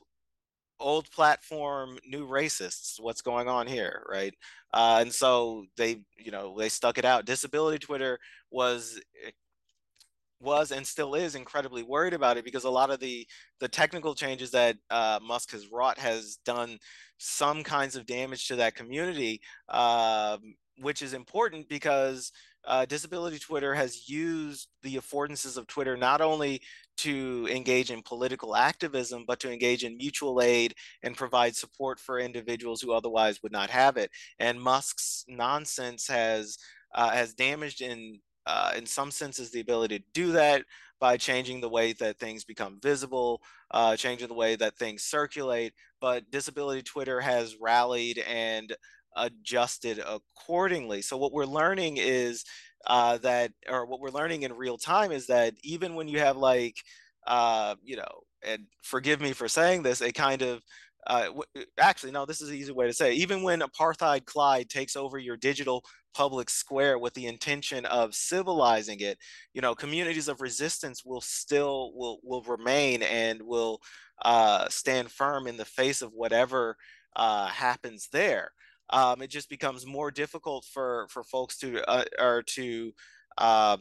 [0.81, 3.01] old platform, new racists.
[3.01, 4.35] What's going on here, right?
[4.75, 7.25] Uh, and so they, you know, they stuck it out.
[7.25, 8.19] Disability Twitter
[8.51, 9.01] was
[10.43, 13.27] was and still is incredibly worried about it because a lot of the
[13.61, 16.79] the technical changes that uh, Musk has wrought has done
[17.19, 20.41] some kinds of damage to that community, um,
[20.79, 22.33] which is important because
[22.65, 26.61] uh, disability Twitter has used the affordances of Twitter not only
[26.99, 32.19] to engage in political activism, but to engage in mutual aid and provide support for
[32.19, 34.11] individuals who otherwise would not have it.
[34.39, 36.59] And Musk's nonsense has
[36.95, 40.65] uh, has damaged in uh, in some senses, the ability to do that
[41.01, 45.73] by changing the way that things become visible, uh, changing the way that things circulate.
[46.01, 48.75] But Disability Twitter has rallied and
[49.17, 51.03] adjusted accordingly.
[51.03, 52.45] So, what we're learning is
[52.87, 56.37] uh, that, or what we're learning in real time is that even when you have,
[56.37, 56.77] like,
[57.27, 60.63] uh, you know, and forgive me for saying this, a kind of
[61.07, 61.29] uh,
[61.81, 63.13] actually, no, this is an easy way to say.
[63.13, 63.19] It.
[63.19, 65.85] Even when apartheid Clyde takes over your digital
[66.15, 69.19] public square with the intention of civilizing it,
[69.55, 73.81] you know, communities of resistance will still will will remain and will
[74.25, 76.77] uh, stand firm in the face of whatever
[77.17, 78.53] uh, happens there.
[78.91, 82.93] Um, it just becomes more difficult for for folks to uh, or to
[83.39, 83.81] um,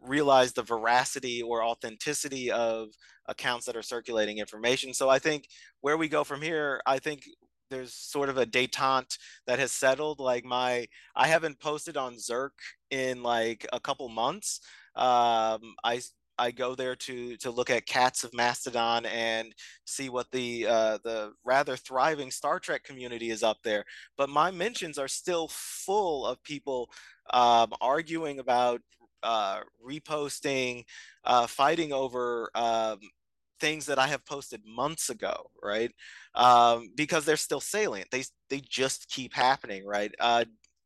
[0.00, 2.88] realize the veracity or authenticity of
[3.26, 4.94] accounts that are circulating information.
[4.94, 5.48] So I think
[5.80, 7.24] where we go from here, I think
[7.70, 10.20] there's sort of a detente that has settled.
[10.20, 12.58] Like my, I haven't posted on Zirk
[12.90, 14.60] in like a couple months.
[14.94, 16.00] Um, I
[16.38, 19.54] I go there to to look at cats of Mastodon and
[19.84, 23.84] see what the uh, the rather thriving Star Trek community is up there.
[24.16, 26.90] But my mentions are still full of people
[27.32, 28.82] um, arguing about
[29.22, 30.84] uh, reposting,
[31.24, 33.00] uh, fighting over um,
[33.60, 35.90] things that I have posted months ago, right?
[36.34, 38.10] Um, because they're still salient.
[38.10, 40.14] They they just keep happening, right?
[40.20, 40.44] Uh,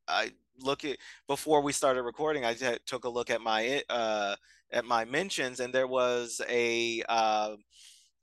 [0.09, 2.45] I look at before we started recording.
[2.45, 4.37] I t- took a look at my uh,
[4.73, 7.57] at my mentions, and there was a uh,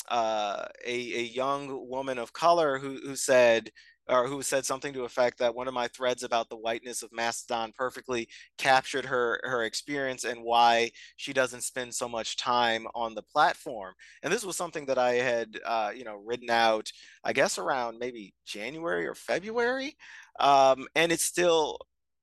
[0.10, 3.72] uh, a, a young woman of color who who said
[4.10, 7.12] or who said something to effect that one of my threads about the whiteness of
[7.12, 8.28] Mastodon perfectly
[8.58, 13.93] captured her her experience and why she doesn't spend so much time on the platform.
[14.24, 16.89] And this was something that I had uh, you know written out,
[17.24, 19.95] I guess around maybe January or February,
[20.39, 21.80] um, and it's still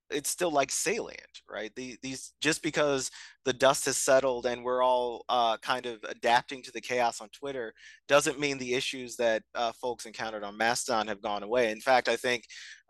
[0.09, 1.71] it's still like salient, right?
[1.75, 3.09] The, these just because
[3.43, 7.29] the dust has settled and we're all uh, kind of adapting to the chaos on
[7.29, 7.73] Twitter
[8.07, 11.71] doesn't mean the issues that uh, folks encountered on Mastodon have gone away.
[11.71, 12.43] In fact, I think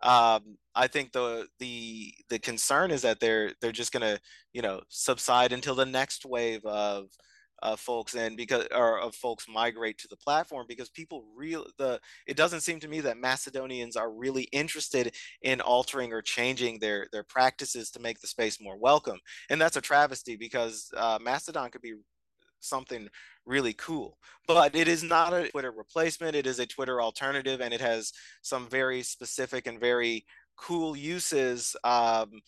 [0.03, 4.20] um, I think the the the concern is that they're they're just gonna
[4.53, 7.07] you know subside until the next wave of
[7.76, 12.36] folks and because or of folks migrate to the platform because people real the it
[12.36, 17.24] doesn't seem to me that Mastodonians are really interested in altering or changing their their
[17.24, 19.20] practices to make the space more welcome.
[19.49, 21.95] And that's a travesty because uh, Mastodon could be
[22.59, 23.07] something
[23.45, 26.36] really cool but it is not a Twitter replacement.
[26.36, 28.11] It is a Twitter alternative and it has
[28.41, 30.26] some very specific and very
[30.57, 32.41] cool uses um,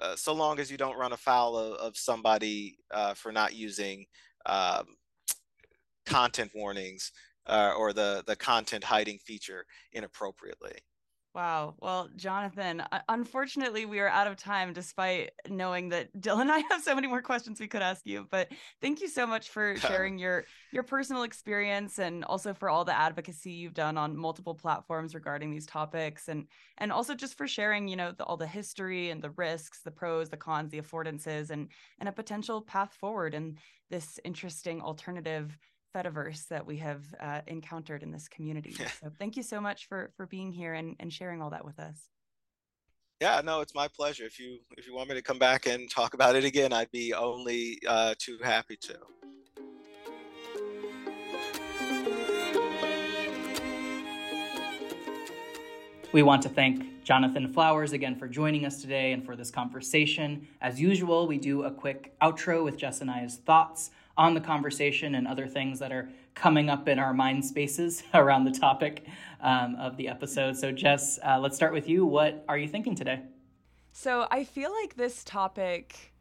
[0.00, 4.04] uh, so long as you don't run afoul of, of somebody uh, for not using
[4.46, 4.86] um,
[6.06, 7.12] content warnings
[7.46, 10.78] uh, or the the content hiding feature inappropriately.
[11.34, 11.74] Wow.
[11.78, 16.82] Well, Jonathan, unfortunately, we are out of time despite knowing that Dylan and I have
[16.82, 18.26] so many more questions we could ask you.
[18.28, 18.48] But
[18.80, 22.98] thank you so much for sharing your your personal experience and also for all the
[22.98, 26.46] advocacy you've done on multiple platforms regarding these topics and
[26.78, 29.90] and also just for sharing, you know, the, all the history and the risks, the
[29.90, 31.68] pros, the cons, the affordances and
[32.00, 33.58] and a potential path forward and
[33.90, 35.56] this interesting alternative
[35.94, 38.72] fediverse that we have uh, encountered in this community.
[39.00, 41.78] so thank you so much for for being here and, and sharing all that with
[41.78, 42.08] us.
[43.20, 44.24] Yeah, no, it's my pleasure.
[44.24, 46.90] If you if you want me to come back and talk about it again, I'd
[46.90, 48.98] be only uh, too happy to.
[56.12, 60.46] We want to thank Jonathan Flowers again for joining us today and for this conversation.
[60.60, 65.14] As usual, we do a quick outro with Jess and I's thoughts on the conversation
[65.14, 69.06] and other things that are coming up in our mind spaces around the topic
[69.40, 70.54] um, of the episode.
[70.54, 72.04] So, Jess, uh, let's start with you.
[72.04, 73.22] What are you thinking today?
[73.90, 76.12] So, I feel like this topic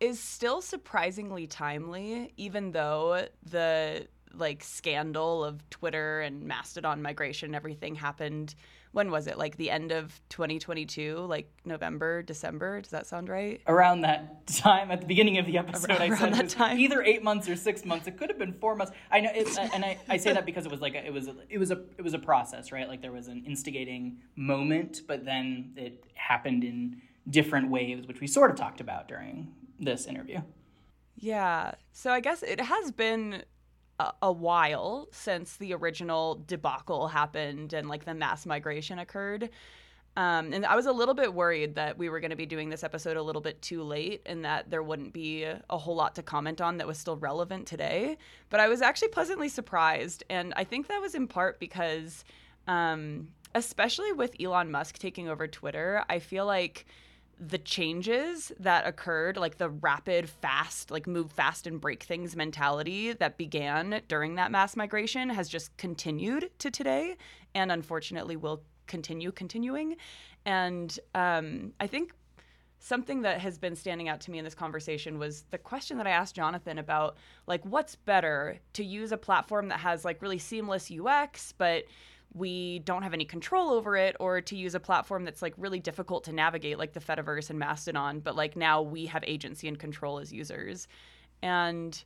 [0.00, 7.56] is still surprisingly timely, even though the like scandal of Twitter and Mastodon migration and
[7.56, 8.54] everything happened
[8.92, 9.38] when was it?
[9.38, 12.80] Like the end of 2022, like November, December.
[12.80, 13.60] Does that sound right?
[13.66, 16.78] Around that time, at the beginning of the episode, around, I said that time.
[16.78, 18.06] either eight months or six months.
[18.06, 18.92] It could have been four months.
[19.10, 21.26] I know, it, and I, I say that because it was like a, it was
[21.28, 22.86] a, it was a it was a process, right?
[22.86, 28.26] Like there was an instigating moment, but then it happened in different waves, which we
[28.26, 30.40] sort of talked about during this interview.
[31.16, 31.72] Yeah.
[31.92, 33.44] So I guess it has been
[34.22, 39.50] a, while since the original debacle happened and like the mass migration occurred.
[40.14, 42.68] Um, and I was a little bit worried that we were going to be doing
[42.68, 46.14] this episode a little bit too late and that there wouldn't be a whole lot
[46.16, 48.18] to comment on that was still relevant today.
[48.50, 50.22] But I was actually pleasantly surprised.
[50.28, 52.24] And I think that was in part because,
[52.68, 56.84] um, especially with Elon Musk taking over Twitter, I feel like
[57.38, 63.12] the changes that occurred, like the rapid, fast, like move fast and break things mentality
[63.12, 67.16] that began during that mass migration has just continued to today
[67.54, 69.96] and unfortunately will continue continuing.
[70.44, 72.12] And um, I think
[72.82, 76.06] something that has been standing out to me in this conversation was the question that
[76.06, 77.16] I asked Jonathan about
[77.46, 81.84] like what's better to use a platform that has like really seamless UX but
[82.34, 85.80] we don't have any control over it or to use a platform that's like really
[85.80, 89.78] difficult to navigate like the Fediverse and Mastodon, but like now we have agency and
[89.78, 90.88] control as users.
[91.42, 92.02] And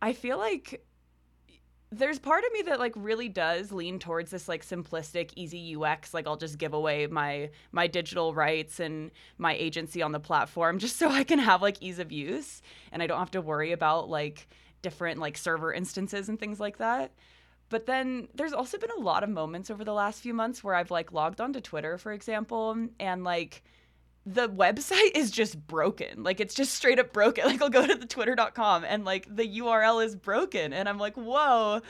[0.00, 0.84] I feel like
[1.92, 6.14] there's part of me that like really does lean towards this like simplistic easy ux
[6.14, 10.78] like i'll just give away my my digital rights and my agency on the platform
[10.78, 13.72] just so i can have like ease of use and i don't have to worry
[13.72, 14.48] about like
[14.80, 17.12] different like server instances and things like that
[17.72, 20.74] but then there's also been a lot of moments over the last few months where
[20.74, 23.62] I've like logged onto Twitter, for example, and like
[24.26, 26.22] the website is just broken.
[26.22, 27.44] Like it's just straight up broken.
[27.46, 31.16] Like I'll go to the twitter.com and like the URL is broken and I'm like,
[31.16, 31.80] "Whoa,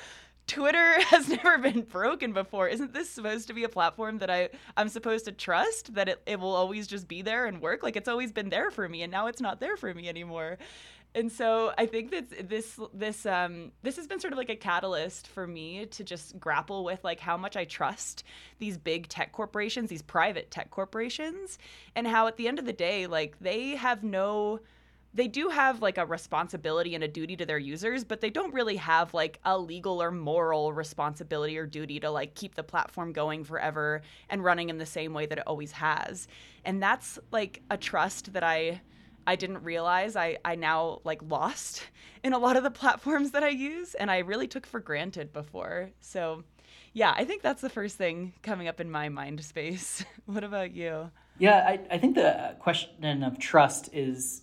[0.47, 2.69] Twitter has never been broken before.
[2.69, 6.23] Isn't this supposed to be a platform that I I'm supposed to trust that it,
[6.27, 7.83] it will always just be there and work?
[7.83, 10.59] Like it's always been there for me and now it's not there for me anymore
[11.15, 14.57] and so I think that this this um this has been sort of like a
[14.57, 18.25] catalyst for me to just grapple with like how much I trust
[18.59, 21.59] these big tech corporations, these private tech corporations,
[21.95, 24.61] and how at the end of the day, like they have no
[25.15, 28.55] they do have like a responsibility and a duty to their users, but they don't
[28.55, 33.13] really have like a legal or moral responsibility or duty to like keep the platform
[33.13, 34.01] going forever
[34.31, 36.29] and running in the same way that it always has.
[36.65, 38.81] And that's like a trust that I
[39.27, 41.87] I didn't realize I, I now like lost
[42.23, 45.33] in a lot of the platforms that I use and I really took for granted
[45.33, 45.91] before.
[46.01, 46.45] So
[46.93, 50.05] yeah, I think that's the first thing coming up in my mind space.
[50.27, 51.11] what about you?
[51.39, 54.43] Yeah, I, I think the question of trust is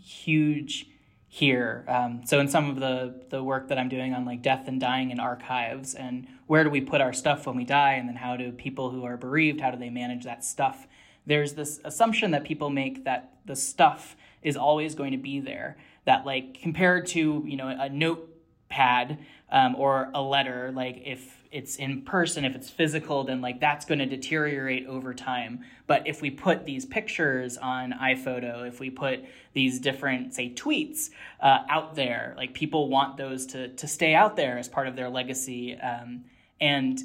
[0.00, 0.86] huge
[1.32, 1.84] here.
[1.86, 4.80] Um, so in some of the the work that I'm doing on like death and
[4.80, 8.16] dying in archives and where do we put our stuff when we die and then
[8.16, 10.88] how do people who are bereaved how do they manage that stuff
[11.26, 15.76] there's this assumption that people make that the stuff is always going to be there.
[16.04, 19.18] That like compared to you know a notepad
[19.50, 23.84] um, or a letter, like if it's in person, if it's physical, then like that's
[23.84, 25.64] going to deteriorate over time.
[25.86, 31.10] But if we put these pictures on iPhoto, if we put these different say tweets
[31.40, 34.96] uh, out there, like people want those to to stay out there as part of
[34.96, 35.76] their legacy.
[35.76, 36.24] Um,
[36.60, 36.98] and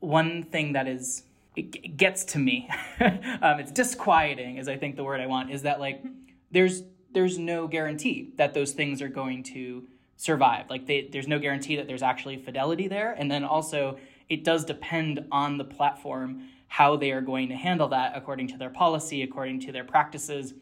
[0.00, 1.22] one thing that is
[1.58, 2.68] it gets to me.
[3.00, 6.02] um, it's disquieting, is I think the word I want, is that like
[6.50, 6.82] there's
[7.12, 9.86] there's no guarantee that those things are going to
[10.16, 10.68] survive.
[10.68, 13.98] Like they, there's no guarantee that there's actually fidelity there, and then also
[14.28, 18.58] it does depend on the platform how they are going to handle that according to
[18.58, 20.52] their policy, according to their practices.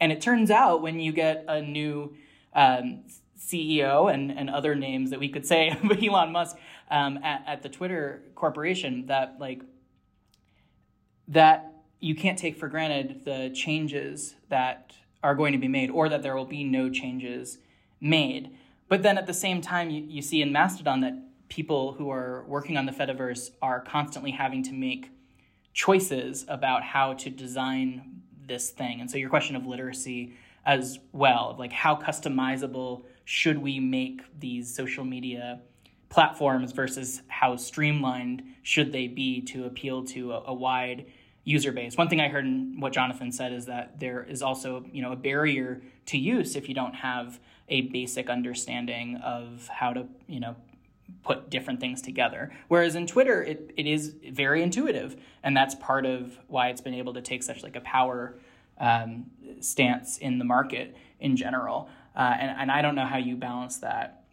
[0.00, 2.16] And it turns out when you get a new
[2.52, 3.04] um,
[3.38, 5.68] CEO and, and other names that we could say
[6.02, 6.56] Elon Musk
[6.90, 9.62] um, at, at the Twitter corporation, that like
[11.32, 16.08] that you can't take for granted the changes that are going to be made or
[16.08, 17.58] that there will be no changes
[18.00, 18.50] made.
[18.88, 21.14] But then at the same time, you, you see in Mastodon that
[21.48, 25.10] people who are working on the Fediverse are constantly having to make
[25.72, 29.00] choices about how to design this thing.
[29.00, 30.34] And so your question of literacy
[30.66, 35.60] as well, like how customizable should we make these social media
[36.08, 41.06] platforms versus how streamlined should they be to appeal to a, a wide
[41.44, 41.96] user base.
[41.96, 45.12] One thing I heard in what Jonathan said is that there is also, you know,
[45.12, 50.40] a barrier to use if you don't have a basic understanding of how to, you
[50.40, 50.56] know,
[51.22, 52.52] put different things together.
[52.68, 56.94] Whereas in Twitter, it, it is very intuitive, and that's part of why it's been
[56.94, 58.38] able to take such like a power
[58.78, 59.26] um,
[59.60, 61.88] stance in the market in general.
[62.16, 64.24] Uh, and, and I don't know how you balance that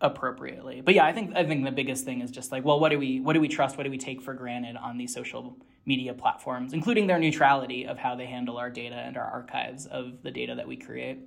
[0.00, 0.80] appropriately.
[0.80, 2.98] But yeah, I think I think the biggest thing is just like, well, what do
[2.98, 3.76] we what do we trust?
[3.76, 5.56] What do we take for granted on these social
[5.88, 10.22] media platforms, including their neutrality of how they handle our data and our archives of
[10.22, 11.18] the data that we create?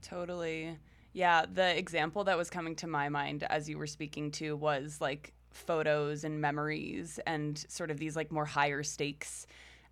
[0.00, 0.78] Totally.
[1.12, 5.00] Yeah, the example that was coming to my mind as you were speaking to was
[5.00, 9.46] like photos and memories and sort of these like more higher stakes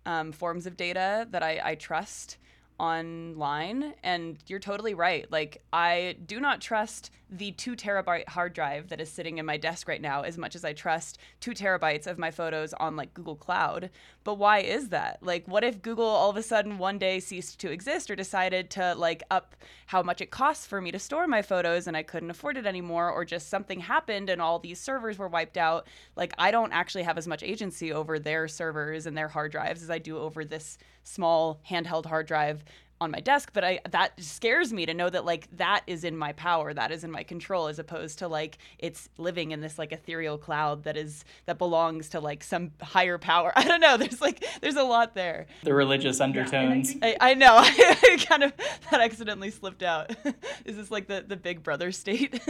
[0.05, 2.37] um, forms of data that I, I trust
[2.79, 8.89] online and you're totally right like i do not trust the two terabyte hard drive
[8.89, 12.05] that is sitting in my desk right now as much as i trust two terabytes
[12.05, 13.89] of my photos on like google cloud.
[14.23, 15.19] But why is that?
[15.21, 18.69] Like what if google all of a sudden one day ceased to exist or decided
[18.71, 19.55] to like up
[19.87, 22.65] how much it costs for me to store my photos and i couldn't afford it
[22.65, 25.87] anymore or just something happened and all these servers were wiped out?
[26.15, 29.81] Like i don't actually have as much agency over their servers and their hard drives
[29.81, 32.63] as i do over this small handheld hard drive
[33.03, 36.17] on my desk but i that scares me to know that like that is in
[36.17, 39.77] my power that is in my control as opposed to like it's living in this
[39.77, 43.51] like ethereal cloud that is that belongs to like some higher power.
[43.55, 43.97] I don't know.
[43.97, 45.47] There's like there's a lot there.
[45.63, 46.95] The religious undertones.
[46.95, 47.55] yeah, I, I, know.
[47.57, 48.53] I kind of
[48.91, 50.15] that accidentally slipped out.
[50.65, 52.41] Is this like the the big brother state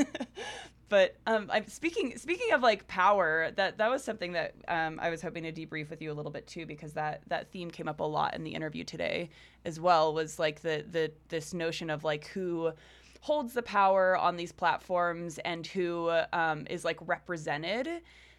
[0.94, 3.50] but um, I'm speaking speaking of like power.
[3.56, 6.32] That that was something that um, I was hoping to debrief with you a little
[6.32, 9.32] bit too, because that that theme came up a lot in the interview today
[9.66, 10.14] as well.
[10.14, 12.74] Was like the the this notion of like who
[13.22, 17.90] holds the power on these platforms and who um, is like represented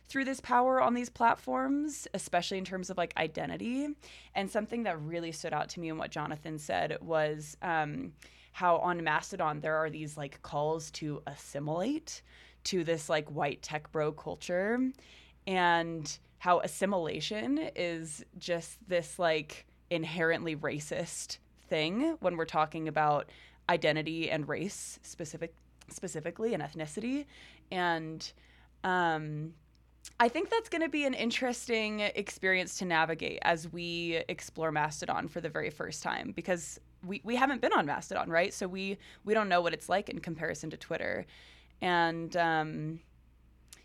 [0.06, 3.88] through this power on these platforms, especially in terms of like identity.
[4.36, 8.12] And something that really stood out to me in what Jonathan said was um,
[8.52, 12.22] how on Mastodon there are these like calls to assimilate
[12.64, 14.78] to this like white tech bro culture
[15.46, 21.38] and how assimilation is just this like inherently racist
[21.68, 23.28] thing when we're talking about
[23.68, 25.54] identity and race specific
[25.88, 27.26] specifically and ethnicity
[27.70, 28.32] and
[28.82, 29.52] um
[30.20, 35.28] I think that's going to be an interesting experience to navigate as we explore Mastodon
[35.28, 38.52] for the very first time because we, we haven't been on Mastodon, right?
[38.52, 41.26] So we we don't know what it's like in comparison to Twitter.
[41.84, 43.00] And um,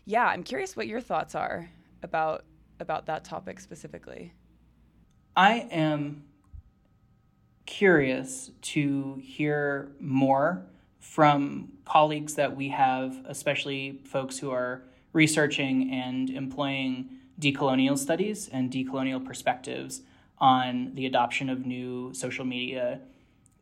[0.06, 1.68] yeah, I'm curious what your thoughts are
[2.02, 2.46] about
[2.80, 4.32] about that topic specifically.
[5.36, 6.24] I am
[7.66, 10.64] curious to hear more
[10.98, 14.82] from colleagues that we have, especially folks who are
[15.12, 20.00] researching and employing decolonial studies and decolonial perspectives
[20.38, 23.00] on the adoption of new social media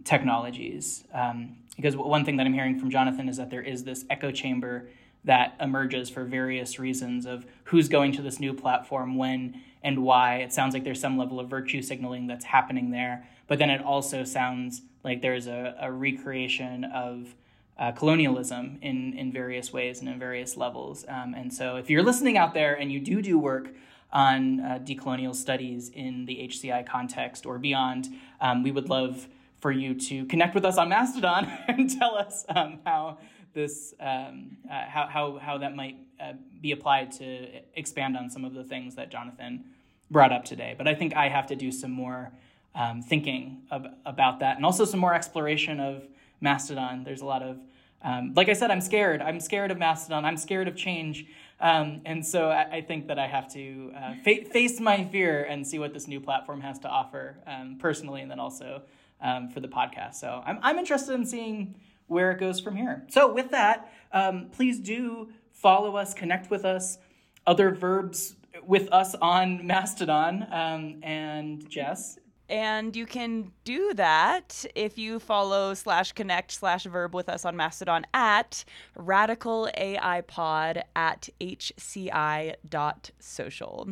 [0.05, 1.03] technologies.
[1.13, 4.33] Um, because one thing that I'm hearing from Jonathan is that there is this echo
[4.33, 4.89] chamber
[5.23, 10.39] that emerges for various reasons of who's going to this new platform, when, and why.
[10.39, 13.81] It sounds like there's some level of virtue signaling that's happening there, but then it
[13.81, 17.37] also sounds like there's a, a recreation of
[17.79, 21.05] uh, colonialism in, in various ways and in various levels.
[21.07, 23.69] Um, and so, if you're listening out there and you do do work
[24.13, 28.09] on uh, decolonial studies in the HCI context or beyond,
[28.41, 29.29] um, we would love
[29.61, 33.19] for you to connect with us on Mastodon and tell us um, how
[33.55, 38.45] this um, uh, how, how how that might uh, be applied to expand on some
[38.45, 39.65] of the things that Jonathan
[40.11, 40.75] brought up today.
[40.77, 42.33] But I think I have to do some more
[42.75, 46.07] um, thinking of, about that, and also some more exploration of
[46.41, 47.05] Mastodon.
[47.05, 47.59] There's a lot of
[48.03, 49.21] um, like I said, I'm scared.
[49.21, 50.25] I'm scared of Mastodon.
[50.25, 51.27] I'm scared of change.
[51.61, 55.43] Um, and so I, I, think that I have to uh, fa- face my fear
[55.43, 58.83] and see what this new platform has to offer um, personally, and then also
[59.21, 60.15] um, for the podcast.
[60.15, 61.75] So I'm, I'm interested in seeing
[62.07, 63.05] where it goes from here.
[63.09, 66.99] So, with that, um, please do follow us, connect with us,
[67.47, 68.35] other verbs
[68.67, 70.47] with us on Mastodon.
[70.51, 72.19] Um, and Jess,
[72.49, 77.57] and you can do that if you follow slash connect slash verb with us on
[77.57, 78.65] Mastodon at
[78.97, 83.89] radical AI pod at hci dot social.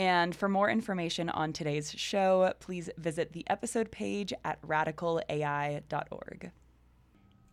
[0.00, 6.50] And for more information on today's show, please visit the episode page at radicalai.org.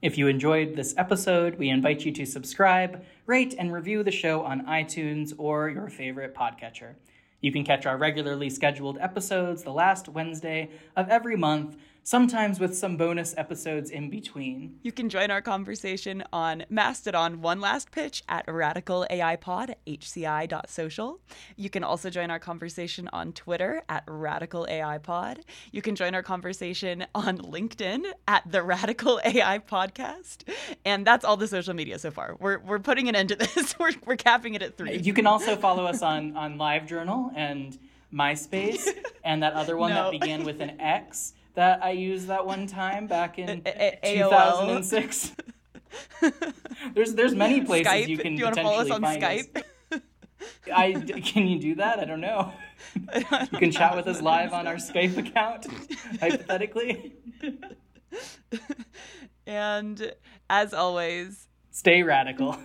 [0.01, 4.43] If you enjoyed this episode, we invite you to subscribe, rate, and review the show
[4.43, 6.93] on iTunes or your favorite podcatcher.
[7.41, 11.75] You can catch our regularly scheduled episodes the last Wednesday of every month
[12.07, 14.79] sometimes with some bonus episodes in between.
[14.81, 19.85] You can join our conversation on Mastodon One Last Pitch at Radical AI Pod at
[19.85, 21.19] hci.social.
[21.57, 25.41] You can also join our conversation on Twitter at Radical AI Pod.
[25.73, 30.43] You can join our conversation on LinkedIn at the Radical AI Podcast.
[30.85, 32.37] And that's all the social media so far.
[32.39, 33.77] We're, we're putting an end to this.
[33.79, 34.95] we're, we're capping it at three.
[34.95, 37.77] You can also follow us on, on LiveJournal and
[38.13, 38.87] MySpace
[39.25, 40.03] and that other one no.
[40.03, 44.13] that began with an X that I used that one time back in a- a-
[44.13, 45.33] 2006.
[46.93, 48.07] there's there's many places Skype?
[48.07, 49.63] you can do you potentially follow us on find Skype?
[49.91, 50.01] Us.
[50.73, 51.99] I can you do that?
[51.99, 52.53] I don't know.
[53.51, 55.65] You can chat with us live on our Skype account,
[56.21, 57.15] hypothetically.
[59.47, 60.13] And
[60.49, 62.55] as always, stay radical.